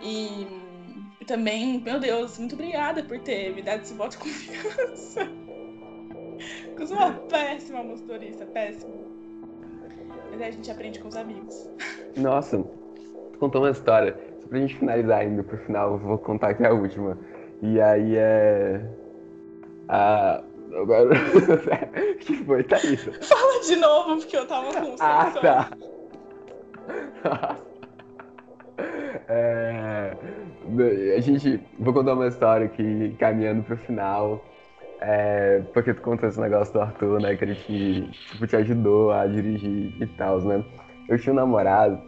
E, 0.00 0.46
também, 1.26 1.80
meu 1.80 1.98
Deus, 1.98 2.38
muito 2.38 2.54
obrigada 2.54 3.02
por 3.02 3.18
ter 3.20 3.54
me 3.54 3.62
dado 3.62 3.82
esse 3.82 3.94
voto 3.94 4.12
de 4.12 4.18
confiança. 4.18 5.28
Eu 6.78 6.86
sou 6.86 6.96
uma 6.96 7.12
péssima 7.12 7.82
motorista, 7.84 8.44
péssima. 8.46 8.92
Mas 10.30 10.40
aí 10.40 10.48
a 10.48 10.50
gente 10.50 10.68
aprende 10.68 10.98
com 10.98 11.06
os 11.06 11.14
amigos. 11.14 11.70
Nossa, 12.16 12.58
tu 12.58 13.38
contou 13.38 13.62
uma 13.62 13.70
história. 13.70 14.18
Só 14.40 14.48
pra 14.48 14.58
gente 14.58 14.76
finalizar 14.76 15.24
indo 15.24 15.44
pro 15.44 15.56
final, 15.58 15.92
eu 15.92 15.98
vou 15.98 16.18
contar 16.18 16.48
aqui 16.48 16.66
a 16.66 16.72
última. 16.72 17.16
E 17.62 17.80
aí 17.80 18.16
é. 18.16 18.80
A. 19.88 20.42
Agora. 20.74 21.10
que 22.20 22.36
foi, 22.44 22.64
Thaísa? 22.64 23.12
Fala 23.22 23.60
de 23.60 23.76
novo, 23.76 24.16
porque 24.16 24.36
eu 24.36 24.46
tava 24.46 24.72
com 24.72 24.96
Ah, 25.00 25.32
tá. 25.40 25.70
É, 29.28 30.16
a 31.16 31.20
gente. 31.20 31.60
Vou 31.78 31.94
contar 31.94 32.14
uma 32.14 32.26
história 32.26 32.66
aqui, 32.66 33.14
caminhando 33.18 33.62
pro 33.62 33.76
final. 33.76 34.44
É, 35.00 35.62
porque 35.72 35.94
tu 35.94 36.00
contou 36.02 36.28
esse 36.28 36.40
negócio 36.40 36.72
do 36.72 36.80
Arthur, 36.80 37.20
né? 37.20 37.36
Que 37.36 37.44
ele 37.44 37.54
te, 37.54 38.10
tipo, 38.30 38.46
te 38.46 38.56
ajudou 38.56 39.12
a 39.12 39.26
dirigir 39.26 39.94
e 40.00 40.06
tal, 40.16 40.40
né? 40.40 40.64
Eu 41.08 41.18
tinha 41.18 41.32
um 41.32 41.36
namorado 41.36 42.00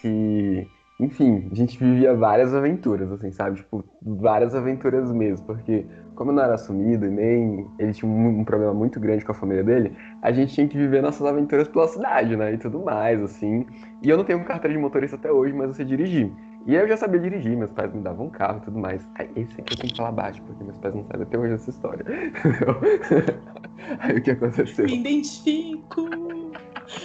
que, 0.00 0.68
enfim, 0.98 1.46
a 1.52 1.54
gente 1.54 1.78
vivia 1.78 2.14
várias 2.14 2.54
aventuras, 2.54 3.12
assim, 3.12 3.30
sabe? 3.30 3.56
Tipo, 3.56 3.84
várias 4.00 4.54
aventuras 4.54 5.12
mesmo. 5.12 5.44
Porque, 5.44 5.84
como 6.14 6.30
eu 6.30 6.36
não 6.36 6.42
era 6.42 6.54
assumido 6.54 7.04
e 7.04 7.10
nem 7.10 7.66
ele 7.78 7.92
tinha 7.92 8.10
um, 8.10 8.40
um 8.40 8.44
problema 8.44 8.72
muito 8.72 8.98
grande 8.98 9.22
com 9.22 9.32
a 9.32 9.34
família 9.34 9.62
dele, 9.62 9.94
a 10.22 10.32
gente 10.32 10.54
tinha 10.54 10.66
que 10.66 10.76
viver 10.76 11.02
nossas 11.02 11.26
aventuras 11.26 11.68
pela 11.68 11.86
cidade, 11.86 12.34
né? 12.34 12.54
E 12.54 12.58
tudo 12.58 12.80
mais, 12.82 13.22
assim. 13.22 13.66
E 14.02 14.08
eu 14.08 14.16
não 14.16 14.24
tenho 14.24 14.42
carteira 14.44 14.74
de 14.74 14.80
motorista 14.80 15.16
até 15.16 15.30
hoje, 15.30 15.52
mas 15.52 15.68
eu 15.68 15.74
sei 15.74 15.84
dirigir. 15.84 16.32
E 16.66 16.74
aí 16.74 16.82
eu 16.82 16.88
já 16.88 16.96
sabia 16.96 17.20
dirigir, 17.20 17.56
meus 17.56 17.70
pais 17.70 17.92
me 17.92 18.00
davam 18.00 18.26
um 18.26 18.30
carro 18.30 18.58
e 18.58 18.62
tudo 18.62 18.78
mais. 18.78 19.06
Aí, 19.16 19.30
esse 19.36 19.60
aqui 19.60 19.74
eu 19.74 19.78
tenho 19.78 19.92
que 19.92 19.96
falar 19.98 20.12
baixo, 20.12 20.42
porque 20.42 20.64
meus 20.64 20.78
pais 20.78 20.94
não 20.94 21.04
sabem 21.04 21.22
até 21.22 21.38
hoje 21.38 21.52
essa 21.52 21.70
história. 21.70 22.04
aí 24.00 24.16
o 24.16 24.22
que 24.22 24.30
aconteceu? 24.30 24.86
Me 24.86 24.98
identifico! 24.98 26.08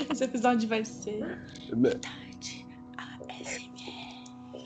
Esse 0.10 0.23
episódio 0.23 0.67
vai 0.69 0.86
ser. 0.86 1.19
Né? 1.75 1.91
Tarde 2.01 2.65
ASMR. 2.97 3.70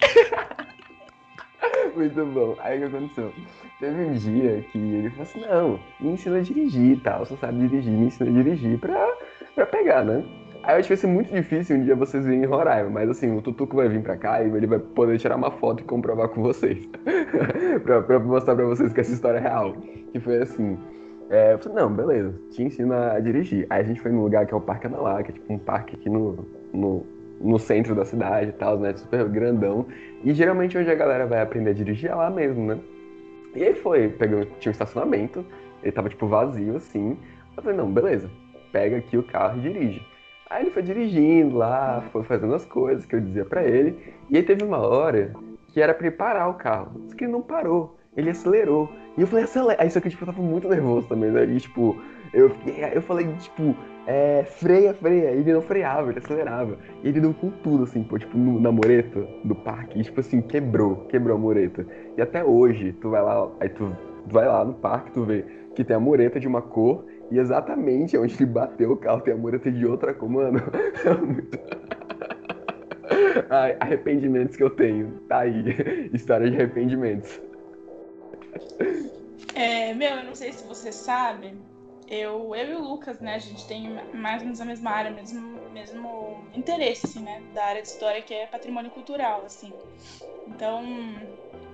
Muito 1.96 2.26
bom. 2.26 2.56
Aí 2.60 2.78
o 2.78 2.90
que 2.90 2.96
aconteceu? 2.96 3.32
Teve 3.80 4.06
um 4.06 4.14
dia 4.14 4.66
que 4.72 4.78
ele 4.78 5.10
falou 5.10 5.24
assim: 5.24 5.42
não, 5.42 5.80
me 6.00 6.12
ensina 6.14 6.38
a 6.38 6.42
dirigir 6.42 6.98
e 6.98 7.00
tal. 7.00 7.26
Você 7.26 7.36
sabe 7.38 7.68
dirigir, 7.68 7.92
me 7.92 8.08
ensina 8.08 8.30
a 8.30 8.34
dirigir 8.34 8.80
pra, 8.80 9.14
pra 9.54 9.66
pegar, 9.66 10.04
né? 10.04 10.24
Aí 10.64 10.74
eu 10.74 10.80
acho 10.80 10.88
que 10.88 10.96
vai 10.96 10.98
ser 10.98 11.08
muito 11.08 11.32
difícil 11.32 11.78
um 11.78 11.84
dia 11.84 11.96
vocês 11.96 12.26
virem 12.26 12.42
em 12.42 12.46
Roraima, 12.46 12.90
mas 12.90 13.08
assim, 13.08 13.36
o 13.36 13.40
Tutuco 13.40 13.76
vai 13.76 13.88
vir 13.88 14.02
pra 14.02 14.18
cá 14.18 14.42
e 14.42 14.50
ele 14.50 14.66
vai 14.66 14.80
poder 14.80 15.20
tirar 15.20 15.36
uma 15.36 15.52
foto 15.52 15.82
e 15.82 15.84
comprovar 15.84 16.28
com 16.30 16.42
vocês. 16.42 16.80
pra, 17.84 18.02
pra, 18.02 18.20
mostrar 18.20 18.56
pra 18.56 18.66
vocês 18.66 18.92
que 18.92 19.00
essa 19.00 19.14
história 19.14 19.38
é 19.38 19.42
real. 19.42 19.76
Que 20.12 20.20
foi 20.20 20.42
assim. 20.42 20.78
É, 21.30 21.54
eu 21.54 21.60
falei, 21.60 21.78
não, 21.78 21.94
beleza, 21.94 22.34
te 22.50 22.64
ensina 22.64 23.14
a 23.14 23.20
dirigir. 23.20 23.68
Aí 23.70 23.82
a 23.82 23.84
gente 23.84 24.02
foi 24.02 24.12
num 24.12 24.24
lugar 24.24 24.48
que 24.48 24.54
é 24.54 24.58
o 24.58 24.62
Parque 24.62 24.88
Anauá, 24.88 25.22
que 25.22 25.32
é 25.32 25.34
tipo 25.34 25.54
um 25.54 25.60
parque 25.60 25.96
aqui 25.96 26.10
no, 26.10 26.46
no, 26.74 27.06
no 27.40 27.60
centro 27.60 27.94
da 27.94 28.06
cidade 28.06 28.50
e 28.50 28.54
tal, 28.54 28.80
né? 28.80 28.94
Super 28.96 29.28
grandão. 29.30 29.86
E 30.24 30.34
geralmente 30.34 30.78
onde 30.78 30.90
a 30.90 30.96
galera 30.96 31.26
vai 31.26 31.42
aprender 31.42 31.72
a 31.72 31.74
dirigir 31.74 32.10
é 32.10 32.16
lá 32.16 32.30
mesmo, 32.30 32.66
né? 32.66 32.80
E 33.56 33.64
aí 33.64 33.74
foi, 33.74 34.10
pegou, 34.10 34.46
tinha 34.60 34.70
um 34.70 34.74
estacionamento, 34.74 35.46
ele 35.82 35.92
tava 35.92 36.10
tipo 36.10 36.28
vazio 36.28 36.76
assim. 36.76 37.18
Eu 37.56 37.64
falei, 37.64 37.78
não, 37.78 37.92
beleza, 37.92 38.30
pega 38.72 38.98
aqui 38.98 39.18
o 39.18 39.24
carro 39.24 39.58
e 39.60 39.62
dirige. 39.62 40.02
Aí 40.50 40.64
ele 40.64 40.72
foi 40.72 40.84
dirigindo 40.84 41.58
lá, 41.58 42.04
foi 42.12 42.24
fazendo 42.24 42.54
as 42.54 42.66
coisas 42.66 43.06
que 43.06 43.16
eu 43.16 43.22
dizia 43.22 43.46
para 43.46 43.64
ele. 43.64 44.14
E 44.30 44.38
aí 44.38 44.44
teve 44.44 44.64
uma 44.64 44.78
hora 44.78 45.34
que 45.70 45.82
era 45.82 45.94
pra 45.94 46.08
ele 46.08 46.16
parar 46.16 46.50
o 46.50 46.54
carro. 46.54 47.02
Só 47.08 47.16
que 47.16 47.24
ele 47.24 47.32
não 47.32 47.42
parou. 47.42 47.98
Ele 48.16 48.30
acelerou. 48.30 48.92
E 49.18 49.22
eu 49.22 49.28
falei, 49.28 49.46
acelera. 49.46 49.82
Aí 49.82 49.90
só 49.90 50.00
que 50.00 50.10
tipo, 50.10 50.24
eu 50.24 50.28
tava 50.28 50.42
muito 50.42 50.68
nervoso 50.70 51.08
também, 51.08 51.32
né? 51.32 51.46
E 51.46 51.60
tipo, 51.60 52.00
eu, 52.34 52.52
eu 52.94 53.02
falei, 53.02 53.28
tipo, 53.40 53.76
é, 54.08 54.44
freia, 54.44 54.94
freia. 54.94 55.32
Ele 55.32 55.54
não 55.54 55.62
freava, 55.62 56.10
ele 56.10 56.20
acelerava. 56.20 56.78
E 57.04 57.10
ele 57.10 57.20
deu 57.20 57.34
com 57.34 57.50
tudo, 57.50 57.84
assim, 57.84 58.04
pô, 58.04 58.18
tipo, 58.18 58.38
no, 58.38 58.60
na 58.60 58.72
moreta 58.72 59.28
do 59.44 59.56
parque. 59.56 60.00
E, 60.00 60.04
tipo 60.04 60.20
assim, 60.20 60.42
quebrou, 60.42 61.06
quebrou 61.08 61.36
a 61.36 61.40
moreta. 61.40 61.86
E 62.18 62.22
até 62.22 62.44
hoje, 62.44 62.94
tu 62.94 63.10
vai 63.10 63.22
lá, 63.22 63.50
aí 63.60 63.70
tu 63.70 63.96
vai 64.28 64.48
lá 64.48 64.64
no 64.66 64.74
parque, 64.74 65.12
tu 65.12 65.24
vê 65.24 65.46
que 65.76 65.84
tem 65.84 65.96
a 65.96 66.00
mureta 66.00 66.40
de 66.40 66.48
uma 66.48 66.62
cor 66.62 67.06
e 67.30 67.38
exatamente 67.38 68.18
onde 68.18 68.34
ele 68.36 68.46
bateu 68.46 68.92
o 68.92 68.98
carro 68.98 69.22
tem 69.22 69.34
a 69.34 69.38
mureta 69.38 69.72
de 69.72 69.86
outra 69.86 70.14
cor, 70.14 70.30
mano. 70.30 70.60
É 71.06 71.14
muito... 71.14 71.60
Ai, 73.50 73.76
arrependimentos 73.80 74.56
que 74.56 74.64
eu 74.64 74.70
tenho. 74.70 75.12
Tá 75.28 75.40
aí. 75.40 75.76
História 76.14 76.50
de 76.50 76.56
arrependimentos. 76.56 77.40
É, 79.54 79.94
meu, 79.94 80.10
eu 80.10 80.24
não 80.24 80.36
sei 80.36 80.52
se 80.52 80.68
você 80.68 80.92
sabe, 80.92 81.54
eu, 82.08 82.56
eu 82.56 82.70
e 82.72 82.76
o 82.76 82.82
Lucas, 82.82 83.20
né, 83.20 83.36
a 83.36 83.40
gente 83.40 83.66
tem 83.68 83.88
mais 84.14 84.40
ou 84.40 84.46
menos 84.46 84.62
a 84.62 84.66
mesma 84.66 84.92
área, 84.92 85.12
mesmo, 85.12 85.42
mesmo 85.72 86.46
interesse, 86.54 87.08
assim, 87.08 87.20
né, 87.20 87.42
da 87.54 87.66
área 87.66 87.82
de 87.82 87.88
história 87.88 88.22
que 88.22 88.34
é 88.34 88.48
patrimônio 88.48 88.92
cultural, 88.92 89.44
assim. 89.46 89.74
Então, 90.48 90.84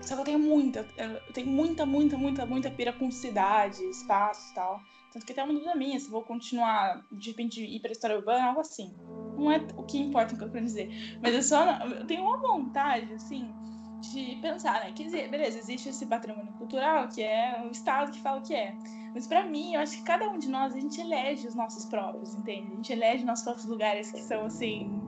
Só 0.01 0.15
que 0.15 0.21
eu 0.21 0.25
tenho 0.25 0.39
muita, 0.39 0.87
eu 0.97 1.33
tenho 1.33 1.47
muita, 1.47 1.85
muita, 1.85 2.17
muita, 2.17 2.45
muita 2.45 2.71
pira 2.71 2.91
com 2.93 3.11
cidade, 3.11 3.83
espaço 3.83 4.51
e 4.51 4.55
tal. 4.55 4.81
Tanto 5.11 5.25
que 5.25 5.31
até 5.33 5.43
uma 5.43 5.53
dúvida 5.53 5.75
minha 5.75 5.99
se 5.99 6.09
vou 6.09 6.23
continuar, 6.23 7.05
de 7.11 7.29
repente, 7.29 7.63
ir 7.63 7.79
pra 7.81 7.91
história 7.91 8.15
urbana, 8.17 8.45
algo 8.47 8.61
assim. 8.61 8.93
Não 9.37 9.51
é 9.51 9.61
o 9.75 9.83
que 9.83 9.97
importa 9.99 10.33
o 10.33 10.37
que 10.37 10.43
eu 10.43 10.49
quero 10.49 10.63
dizer. 10.63 10.89
Mas 11.21 11.35
é 11.35 11.41
só. 11.41 11.65
Eu 11.85 12.07
tenho 12.07 12.23
uma 12.23 12.37
vontade, 12.37 13.13
assim, 13.13 13.53
de 14.01 14.37
pensar, 14.41 14.83
né? 14.83 14.91
Quer 14.91 15.03
dizer, 15.03 15.29
beleza, 15.29 15.59
existe 15.59 15.89
esse 15.89 16.05
patrimônio 16.05 16.51
cultural, 16.53 17.07
que 17.07 17.21
é 17.21 17.63
o 17.63 17.71
Estado 17.71 18.11
que 18.11 18.19
fala 18.19 18.39
o 18.39 18.43
que 18.43 18.53
é. 18.53 18.75
Mas 19.13 19.27
para 19.27 19.45
mim, 19.45 19.75
eu 19.75 19.81
acho 19.81 19.97
que 19.97 20.03
cada 20.03 20.29
um 20.29 20.37
de 20.37 20.49
nós, 20.49 20.73
a 20.73 20.79
gente 20.79 20.99
elege 20.99 21.47
os 21.47 21.55
nossos 21.55 21.85
próprios, 21.85 22.33
entende? 22.33 22.71
A 22.71 22.75
gente 22.75 22.91
elege 22.91 23.23
nossos 23.23 23.43
próprios 23.43 23.67
lugares 23.67 24.11
que 24.11 24.21
são, 24.21 24.45
assim, 24.45 25.01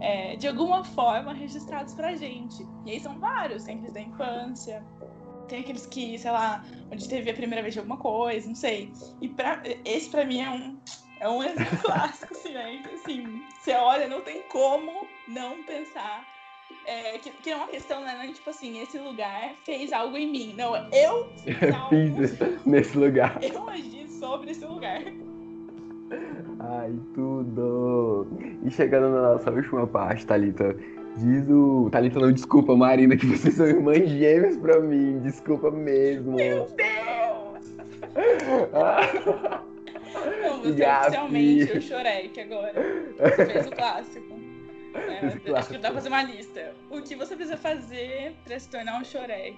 é, 0.00 0.36
de 0.36 0.46
alguma 0.46 0.84
forma 0.84 1.32
registrados 1.32 1.94
pra 1.94 2.14
gente. 2.14 2.66
E 2.86 2.92
aí 2.92 3.00
são 3.00 3.18
vários, 3.18 3.64
tem 3.64 3.74
aqueles 3.74 3.92
da 3.92 4.00
infância, 4.00 4.86
tem 5.48 5.60
aqueles 5.60 5.86
que, 5.86 6.18
sei 6.18 6.30
lá, 6.30 6.64
onde 6.90 7.08
teve 7.08 7.30
a 7.30 7.34
primeira 7.34 7.62
vez 7.62 7.74
de 7.74 7.80
alguma 7.80 7.98
coisa, 7.98 8.46
não 8.46 8.54
sei. 8.54 8.92
E 9.20 9.28
pra, 9.28 9.62
esse 9.84 10.08
pra 10.10 10.24
mim 10.24 10.40
é 10.40 10.50
um, 10.50 10.80
é 11.20 11.28
um 11.28 11.42
exemplo 11.44 11.78
clássico, 11.78 12.32
assim, 12.34 12.52
né? 12.52 12.82
Assim, 12.94 13.46
você 13.48 13.72
olha, 13.72 14.06
não 14.06 14.22
tem 14.22 14.42
como 14.48 15.10
não 15.26 15.64
pensar 15.64 16.31
é, 16.86 17.18
que, 17.18 17.30
que 17.30 17.50
é 17.50 17.56
uma 17.56 17.68
questão, 17.68 18.02
né? 18.02 18.22
Não, 18.22 18.32
tipo 18.32 18.50
assim, 18.50 18.80
esse 18.80 18.98
lugar 18.98 19.54
fez 19.64 19.92
algo 19.92 20.16
em 20.16 20.30
mim. 20.30 20.54
Não, 20.56 20.76
eu 20.92 21.28
fiz, 21.44 21.62
algo, 21.74 21.88
fiz 21.88 22.66
nesse 22.66 22.98
lugar. 22.98 23.38
Eu 23.42 23.68
agi 23.68 24.06
sobre 24.08 24.50
esse 24.50 24.64
lugar. 24.64 25.02
Ai, 26.60 26.92
tudo! 27.14 28.26
E 28.64 28.70
chegando 28.70 29.08
na 29.10 29.32
nossa 29.32 29.50
última 29.50 29.86
parte, 29.86 30.26
Thalita, 30.26 30.76
diz 31.16 31.48
o. 31.48 31.88
Thalita, 31.90 32.20
não, 32.20 32.32
desculpa, 32.32 32.76
Marina, 32.76 33.16
que 33.16 33.26
vocês 33.26 33.54
são 33.54 33.66
irmãs 33.66 34.08
gêmeas 34.08 34.56
pra 34.56 34.80
mim, 34.80 35.20
desculpa 35.20 35.70
mesmo. 35.70 36.36
Meu 36.36 36.66
Deus! 36.66 37.76
não, 40.42 40.60
você 40.60 40.72
Gabi. 40.72 41.06
oficialmente 41.06 41.78
o 41.78 41.82
Shorek 41.82 42.40
agora. 42.40 42.72
Você 43.18 43.46
fez 43.46 43.66
o 43.66 43.70
clássico. 43.70 44.41
É, 44.94 45.50
acho 45.56 45.68
que 45.68 45.78
dá 45.78 45.88
pra 45.88 45.94
fazer 45.94 46.08
uma 46.08 46.22
lista. 46.22 46.74
O 46.90 47.00
que 47.02 47.14
você 47.14 47.34
precisa 47.34 47.56
fazer 47.56 48.34
pra 48.44 48.58
se 48.58 48.68
tornar 48.68 49.00
um 49.00 49.04
Shorek? 49.04 49.56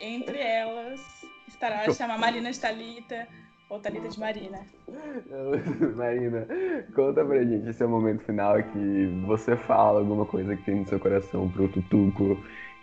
Entre 0.00 0.38
elas 0.38 1.00
estará 1.48 1.90
chamar 1.92 2.18
Marina 2.18 2.52
de 2.52 2.60
Thalita 2.60 3.26
ou 3.68 3.80
Thalita 3.80 4.08
de 4.08 4.20
Marina. 4.20 4.60
Marina, 5.96 6.46
conta 6.94 7.24
pra 7.24 7.44
gente 7.44 7.68
esse 7.68 7.82
é 7.82 7.86
o 7.86 7.88
momento 7.88 8.22
final 8.22 8.62
que 8.62 9.06
você 9.26 9.56
fala 9.56 10.00
alguma 10.00 10.24
coisa 10.24 10.56
que 10.56 10.62
tem 10.62 10.76
no 10.76 10.86
seu 10.86 11.00
coração 11.00 11.48
pro 11.50 11.68
Tutuco 11.68 12.38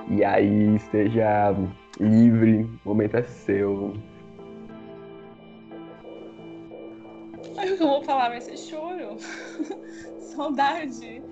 e 0.10 0.24
aí 0.24 0.76
esteja 0.76 1.56
livre, 2.00 2.70
o 2.84 2.90
momento 2.90 3.16
é 3.16 3.24
seu. 3.24 3.94
O 7.58 7.78
que 7.78 7.82
eu 7.82 7.88
vou 7.88 8.04
falar 8.04 8.30
vai 8.30 8.42
ser 8.42 8.58
choro, 8.58 9.18
saudade 10.20 11.24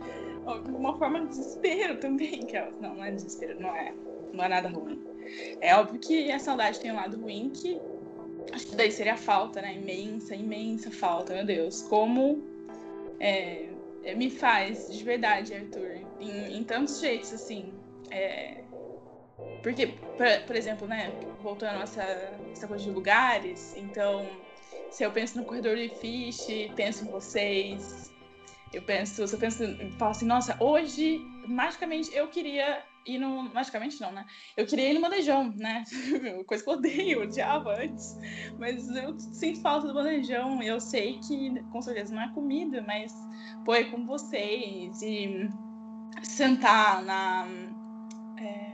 uma 0.46 0.98
forma 0.98 1.22
de 1.22 1.28
desespero 1.28 1.98
também. 1.98 2.46
Que 2.46 2.58
é, 2.58 2.70
não, 2.80 2.96
não 2.96 3.04
é 3.04 3.12
desespero, 3.12 3.60
não 3.60 3.76
é, 3.76 3.94
não 4.34 4.44
é 4.44 4.48
nada 4.48 4.70
ruim. 4.70 5.02
É 5.62 5.76
óbvio 5.76 6.00
que 6.00 6.32
a 6.32 6.40
saudade 6.40 6.80
tem 6.80 6.92
um 6.92 6.96
lado 6.96 7.20
ruim 7.20 7.50
que 7.50 7.80
acho 8.52 8.68
que 8.68 8.76
daí 8.76 8.92
seria 8.92 9.14
a 9.14 9.18
falta, 9.18 9.62
né? 9.62 9.76
Imensa, 9.76 10.36
imensa 10.36 10.92
falta, 10.92 11.34
meu 11.34 11.46
Deus. 11.46 11.82
Como 11.84 12.44
é, 13.20 13.70
é 14.04 14.16
me 14.16 14.30
faz 14.30 14.92
de 14.92 15.04
verdade, 15.04 15.54
Arthur, 15.54 15.98
em, 16.20 16.58
em 16.58 16.64
tantos 16.64 17.00
jeitos, 17.00 17.34
assim. 17.34 17.74
É, 18.12 18.64
porque, 19.62 19.88
por, 19.88 20.28
por, 20.46 20.56
exemplo, 20.56 20.88
né, 20.88 21.12
voltando 21.42 21.80
a 21.80 21.84
essa, 21.84 22.04
essa 22.52 22.68
coisa 22.68 22.84
de 22.84 22.92
lugares, 22.92 23.76
então, 23.78 24.28
se 24.92 25.04
eu 25.04 25.12
penso 25.12 25.38
no 25.38 25.46
corredor 25.46 25.76
de 25.76 25.90
Fish, 25.90 26.48
penso 26.76 27.06
em 27.06 27.08
vocês, 27.08 28.12
eu 28.74 28.82
penso, 28.82 29.22
eu 29.22 29.38
penso, 29.38 29.64
falo 29.98 30.12
assim, 30.12 30.26
nossa, 30.26 30.58
hoje, 30.60 31.22
magicamente, 31.48 32.14
eu 32.14 32.28
queria 32.28 32.84
ir 33.06 33.20
no. 33.20 33.44
Magicamente 33.54 34.02
não, 34.02 34.12
né? 34.12 34.26
Eu 34.58 34.66
queria 34.66 34.90
ir 34.90 34.94
no 34.96 35.02
bandejão, 35.02 35.52
né? 35.56 35.84
Coisa 36.48 36.64
que 36.64 36.70
eu 36.70 36.74
odeio, 36.74 37.22
odiava 37.24 37.76
antes. 37.76 38.18
Mas 38.58 38.88
eu 38.90 39.18
sinto 39.20 39.62
falta 39.62 39.88
do 39.88 39.94
bandejão. 39.94 40.62
Eu 40.62 40.80
sei 40.80 41.20
que, 41.20 41.64
com 41.72 41.82
certeza, 41.82 42.14
não 42.14 42.24
é 42.24 42.34
comida, 42.34 42.82
mas, 42.82 43.14
pô, 43.64 43.76
é 43.76 43.84
com 43.84 44.06
vocês 44.06 45.02
e 45.02 45.50
sentar 46.24 47.04
na. 47.04 47.46
É, 48.40 48.74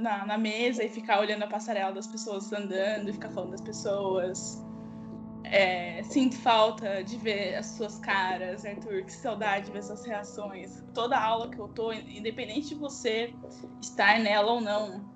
na, 0.00 0.26
na 0.26 0.38
mesa 0.38 0.82
e 0.82 0.88
ficar 0.88 1.20
olhando 1.20 1.44
a 1.44 1.46
passarela 1.46 1.92
das 1.92 2.06
pessoas 2.06 2.52
andando 2.52 3.10
e 3.10 3.12
ficar 3.12 3.30
falando 3.30 3.52
das 3.52 3.60
pessoas. 3.60 4.63
É, 5.44 6.02
sinto 6.04 6.36
falta 6.38 7.04
de 7.04 7.16
ver 7.18 7.56
as 7.56 7.66
suas 7.66 7.98
caras, 7.98 8.64
Arthur. 8.64 9.04
Que 9.04 9.12
saudade 9.12 9.66
de 9.66 9.72
ver 9.72 9.82
suas 9.82 10.04
reações. 10.04 10.82
Toda 10.94 11.18
aula 11.18 11.50
que 11.50 11.58
eu 11.58 11.68
tô, 11.68 11.92
independente 11.92 12.68
de 12.68 12.74
você 12.74 13.32
estar 13.80 14.18
nela 14.18 14.52
ou 14.52 14.60
não. 14.60 15.14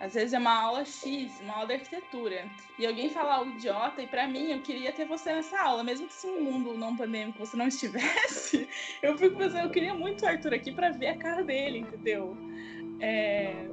Às 0.00 0.14
vezes 0.14 0.32
é 0.32 0.38
uma 0.38 0.62
aula 0.62 0.82
X, 0.82 1.30
uma 1.42 1.56
aula 1.56 1.66
de 1.66 1.74
arquitetura, 1.74 2.50
e 2.78 2.86
alguém 2.86 3.10
fala 3.10 3.34
algo 3.34 3.50
idiota, 3.50 4.00
e 4.00 4.06
para 4.06 4.26
mim 4.26 4.50
eu 4.50 4.62
queria 4.62 4.90
ter 4.92 5.04
você 5.04 5.30
nessa 5.30 5.60
aula, 5.60 5.84
mesmo 5.84 6.06
que 6.06 6.14
se 6.14 6.26
no 6.26 6.40
mundo 6.40 6.72
não 6.72 6.96
pandêmico 6.96 7.38
você 7.38 7.54
não 7.54 7.68
estivesse, 7.68 8.66
eu 9.02 9.18
fico 9.18 9.36
pensando, 9.36 9.64
eu 9.64 9.70
queria 9.70 9.92
muito 9.92 10.24
o 10.24 10.26
Arthur 10.26 10.54
aqui 10.54 10.72
para 10.72 10.88
ver 10.88 11.08
a 11.08 11.18
cara 11.18 11.44
dele, 11.44 11.80
entendeu? 11.80 12.34
É, 12.98 13.66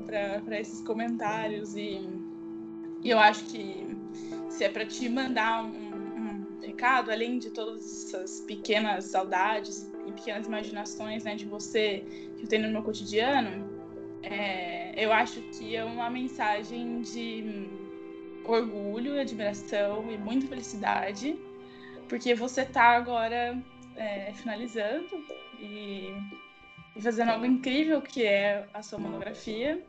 para 0.45 0.59
esses 0.59 0.81
comentários, 0.81 1.77
e, 1.77 2.01
e 3.01 3.09
eu 3.09 3.19
acho 3.19 3.45
que 3.45 3.87
se 4.49 4.65
é 4.65 4.69
para 4.69 4.85
te 4.85 5.07
mandar 5.07 5.63
um 5.63 5.86
além 7.11 7.39
de 7.39 7.51
todas 7.51 8.05
essas 8.05 8.41
pequenas 8.41 9.05
saudades 9.05 9.91
e 10.05 10.11
pequenas 10.11 10.47
imaginações 10.47 11.23
né, 11.23 11.35
de 11.35 11.45
você 11.45 12.03
que 12.37 12.43
eu 12.43 12.47
tenho 12.47 12.67
no 12.67 12.73
meu 12.73 12.83
cotidiano, 12.83 13.69
é, 14.23 14.93
eu 14.95 15.11
acho 15.13 15.41
que 15.41 15.75
é 15.75 15.83
uma 15.83 16.09
mensagem 16.09 17.01
de 17.01 17.67
orgulho, 18.43 19.19
admiração 19.19 20.11
e 20.11 20.17
muita 20.17 20.47
felicidade, 20.47 21.37
porque 22.07 22.33
você 22.33 22.61
está 22.61 22.95
agora 22.95 23.61
é, 23.95 24.31
finalizando 24.33 25.25
e, 25.59 26.13
e 26.95 27.01
fazendo 27.01 27.29
algo 27.29 27.45
incrível 27.45 28.01
que 28.01 28.23
é 28.23 28.67
a 28.73 28.81
sua 28.81 28.99
monografia 28.99 29.83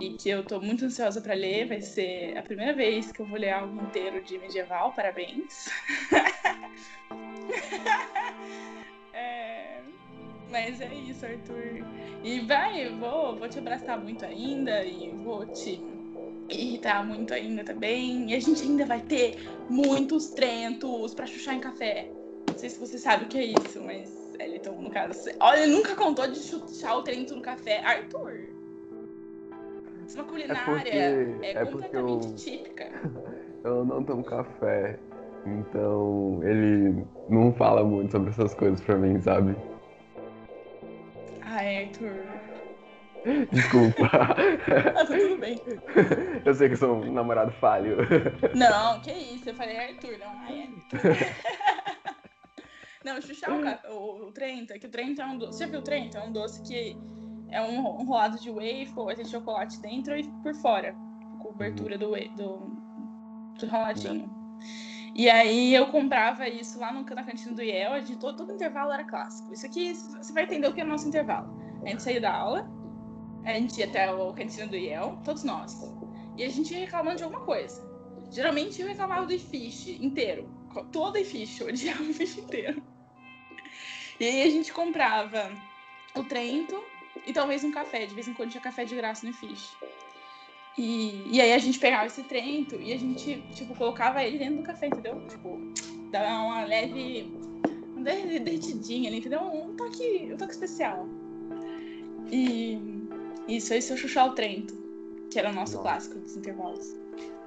e 0.00 0.10
que 0.10 0.28
eu 0.28 0.44
tô 0.44 0.60
muito 0.60 0.84
ansiosa 0.84 1.20
para 1.20 1.34
ler. 1.34 1.66
Vai 1.66 1.80
ser 1.80 2.36
a 2.36 2.42
primeira 2.42 2.72
vez 2.72 3.12
que 3.12 3.20
eu 3.20 3.26
vou 3.26 3.38
ler 3.38 3.50
algo 3.50 3.82
inteiro 3.82 4.22
de 4.22 4.38
medieval. 4.38 4.92
Parabéns. 4.92 5.68
é... 9.12 9.80
Mas 10.50 10.80
é 10.80 10.92
isso, 10.94 11.26
Arthur. 11.26 11.84
E 12.22 12.40
vai, 12.40 12.88
vou, 12.90 13.36
vou 13.36 13.48
te 13.48 13.58
abraçar 13.58 13.98
muito 13.98 14.24
ainda 14.24 14.84
e 14.84 15.10
vou 15.10 15.44
te 15.46 15.80
irritar 16.48 17.04
muito 17.04 17.34
ainda 17.34 17.64
também. 17.64 18.30
E 18.30 18.34
a 18.34 18.40
gente 18.40 18.62
ainda 18.62 18.86
vai 18.86 19.00
ter 19.00 19.36
muitos 19.68 20.30
trentos 20.30 21.14
para 21.14 21.26
chuchar 21.26 21.54
em 21.54 21.60
café. 21.60 22.08
Não 22.48 22.56
sei 22.56 22.70
se 22.70 22.78
você 22.78 22.96
sabe 22.96 23.24
o 23.24 23.28
que 23.28 23.38
é 23.38 23.44
isso, 23.44 23.82
mas 23.82 24.34
Eliton, 24.38 24.80
no 24.80 24.90
caso. 24.90 25.28
Olha, 25.40 25.66
nunca 25.66 25.94
contou 25.94 26.26
de 26.28 26.38
chuchar 26.38 26.96
o 26.96 27.02
trento 27.02 27.34
no 27.34 27.42
café. 27.42 27.80
Arthur! 27.80 28.55
Uma 30.14 30.24
culinária 30.24 30.60
é, 30.60 31.24
porque, 31.24 31.46
é, 31.46 31.52
é 31.52 31.64
completamente 31.66 32.26
eu, 32.26 32.34
típica. 32.36 32.84
Eu 33.64 33.84
não 33.84 34.04
tomo 34.04 34.22
café, 34.22 34.96
então 35.44 36.40
ele 36.44 37.04
não 37.28 37.52
fala 37.52 37.82
muito 37.82 38.12
sobre 38.12 38.30
essas 38.30 38.54
coisas 38.54 38.80
pra 38.80 38.96
mim, 38.96 39.20
sabe? 39.20 39.56
Ai, 41.42 41.86
Arthur. 41.86 42.12
Desculpa. 43.50 44.06
ah, 44.14 45.04
tá 45.04 45.04
tudo 45.06 45.38
bem. 45.38 45.60
Eu 46.46 46.54
sei 46.54 46.68
que 46.68 46.76
sou 46.76 47.02
um 47.02 47.12
namorado 47.12 47.50
falho. 47.52 47.96
Não, 48.54 49.00
que 49.00 49.10
isso, 49.10 49.50
eu 49.50 49.54
falei 49.54 49.76
Arthur, 49.76 50.16
não, 50.18 50.38
ai, 50.42 50.68
Arthur. 50.92 51.26
não, 53.04 53.20
chuchar 53.20 53.50
o, 53.50 53.94
o, 53.94 54.26
o 54.28 54.32
Trento, 54.32 54.74
é 54.74 54.78
que 54.78 54.86
o 54.86 54.90
Trento 54.90 55.22
é 55.22 55.26
um 55.26 55.38
doce. 55.38 55.58
Você 55.58 55.66
viu 55.66 55.80
o 55.80 55.82
Trento? 55.82 56.16
É 56.16 56.22
um 56.22 56.30
doce 56.30 56.62
que 56.62 56.96
é 57.50 57.62
um 57.62 58.00
enrolado 58.00 58.38
de 58.38 58.50
waffle, 58.50 59.08
aí 59.08 59.16
tem 59.16 59.24
chocolate 59.24 59.80
dentro 59.80 60.16
e 60.16 60.24
por 60.42 60.54
fora, 60.54 60.94
cobertura 61.40 61.96
do, 61.96 62.10
do, 62.10 62.56
do 63.58 63.66
enroladinho. 63.66 64.30
E 65.14 65.30
aí 65.30 65.74
eu 65.74 65.86
comprava 65.86 66.46
isso 66.46 66.78
lá 66.78 66.92
no, 66.92 67.02
na 67.02 67.24
cantina 67.24 67.54
do 67.54 67.62
IEL, 67.62 68.02
de 68.02 68.16
todo, 68.16 68.36
todo 68.36 68.52
intervalo 68.52 68.92
era 68.92 69.04
clássico. 69.04 69.52
Isso 69.52 69.64
aqui, 69.64 69.94
você 69.94 70.32
vai 70.32 70.44
entender 70.44 70.68
o 70.68 70.74
que 70.74 70.80
é 70.80 70.84
o 70.84 70.86
nosso 70.86 71.08
intervalo. 71.08 71.56
A 71.82 71.88
gente 71.88 72.02
saía 72.02 72.20
da 72.20 72.34
aula, 72.34 72.70
a 73.44 73.52
gente 73.54 73.78
ia 73.78 73.86
até 73.86 74.04
a 74.04 74.32
cantina 74.34 74.66
do 74.66 74.76
IEL, 74.76 75.18
todos 75.24 75.42
nós. 75.42 75.90
E 76.36 76.44
a 76.44 76.48
gente 76.50 76.74
ia 76.74 76.80
reclamando 76.80 77.16
de 77.16 77.24
alguma 77.24 77.44
coisa. 77.44 77.82
Geralmente 78.30 78.82
eu 78.82 78.88
reclamava 78.88 79.24
do 79.24 79.38
fish 79.38 79.88
inteiro. 79.88 80.50
Todo 80.92 81.16
fish, 81.24 81.60
eu 81.60 81.68
odiava 81.68 82.02
o 82.02 82.12
fish 82.12 82.36
inteiro. 82.36 82.82
E 84.20 84.24
aí 84.24 84.42
a 84.42 84.50
gente 84.50 84.72
comprava 84.72 85.50
o 86.14 86.24
Trento, 86.24 86.82
e 87.26 87.32
talvez 87.32 87.64
um 87.64 87.70
café. 87.70 88.06
De 88.06 88.14
vez 88.14 88.28
em 88.28 88.34
quando 88.34 88.50
tinha 88.50 88.60
café 88.60 88.84
de 88.84 88.94
graça 88.94 89.26
no 89.26 89.32
Fish. 89.32 89.76
E, 90.78 91.22
e 91.32 91.40
aí 91.40 91.52
a 91.52 91.58
gente 91.58 91.78
pegava 91.78 92.06
esse 92.06 92.22
trento 92.22 92.76
e 92.76 92.92
a 92.92 92.98
gente, 92.98 93.42
tipo, 93.54 93.74
colocava 93.74 94.22
ele 94.22 94.38
dentro 94.38 94.56
do 94.58 94.62
café, 94.62 94.88
entendeu? 94.88 95.20
Tipo, 95.28 95.58
dava 96.10 96.26
uma 96.26 96.64
leve. 96.64 97.32
Uma 97.94 98.04
derretidinha 98.04 99.08
ali, 99.08 99.18
entendeu? 99.18 99.40
Um 99.40 99.74
toque, 99.74 100.30
um 100.32 100.36
toque 100.36 100.52
especial. 100.52 101.08
E 102.30 102.78
isso, 103.48 103.72
esse 103.72 103.90
é 103.90 103.94
o 103.94 103.98
Chuchu 103.98 104.18
ao 104.18 104.34
Trento, 104.34 104.74
que 105.30 105.38
era 105.38 105.50
o 105.50 105.54
nosso 105.54 105.76
Nossa. 105.76 105.88
clássico 105.88 106.18
dos 106.18 106.36
intervalos. 106.36 106.94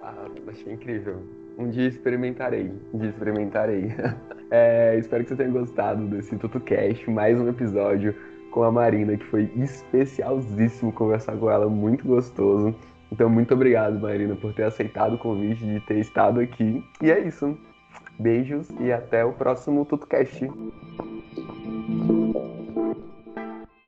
Ah, 0.01 0.27
achei 0.47 0.73
incrível. 0.73 1.21
Um 1.57 1.69
dia 1.69 1.87
experimentarei. 1.87 2.71
Um 2.93 2.99
dia 2.99 3.09
experimentarei. 3.09 3.93
É, 4.51 4.97
espero 4.97 5.21
que 5.21 5.29
você 5.29 5.35
tenha 5.35 5.51
gostado 5.51 6.07
desse 6.07 6.35
TutuCast, 6.35 7.07
mais 7.07 7.39
um 7.39 7.47
episódio 7.47 8.15
com 8.51 8.63
a 8.63 8.71
Marina, 8.71 9.17
que 9.17 9.25
foi 9.25 9.49
especialzíssimo 9.55 10.91
conversar 10.91 11.37
com 11.37 11.49
ela, 11.49 11.67
muito 11.67 12.07
gostoso. 12.07 12.73
Então, 13.11 13.29
muito 13.29 13.53
obrigado, 13.53 13.99
Marina, 13.99 14.35
por 14.35 14.53
ter 14.53 14.63
aceitado 14.63 15.15
o 15.15 15.17
convite, 15.17 15.65
de 15.65 15.79
ter 15.81 15.99
estado 15.99 16.39
aqui. 16.39 16.83
E 17.01 17.11
é 17.11 17.19
isso. 17.19 17.57
Beijos 18.19 18.69
e 18.79 18.91
até 18.91 19.23
o 19.23 19.33
próximo 19.33 19.85
TutuCast. 19.85 20.49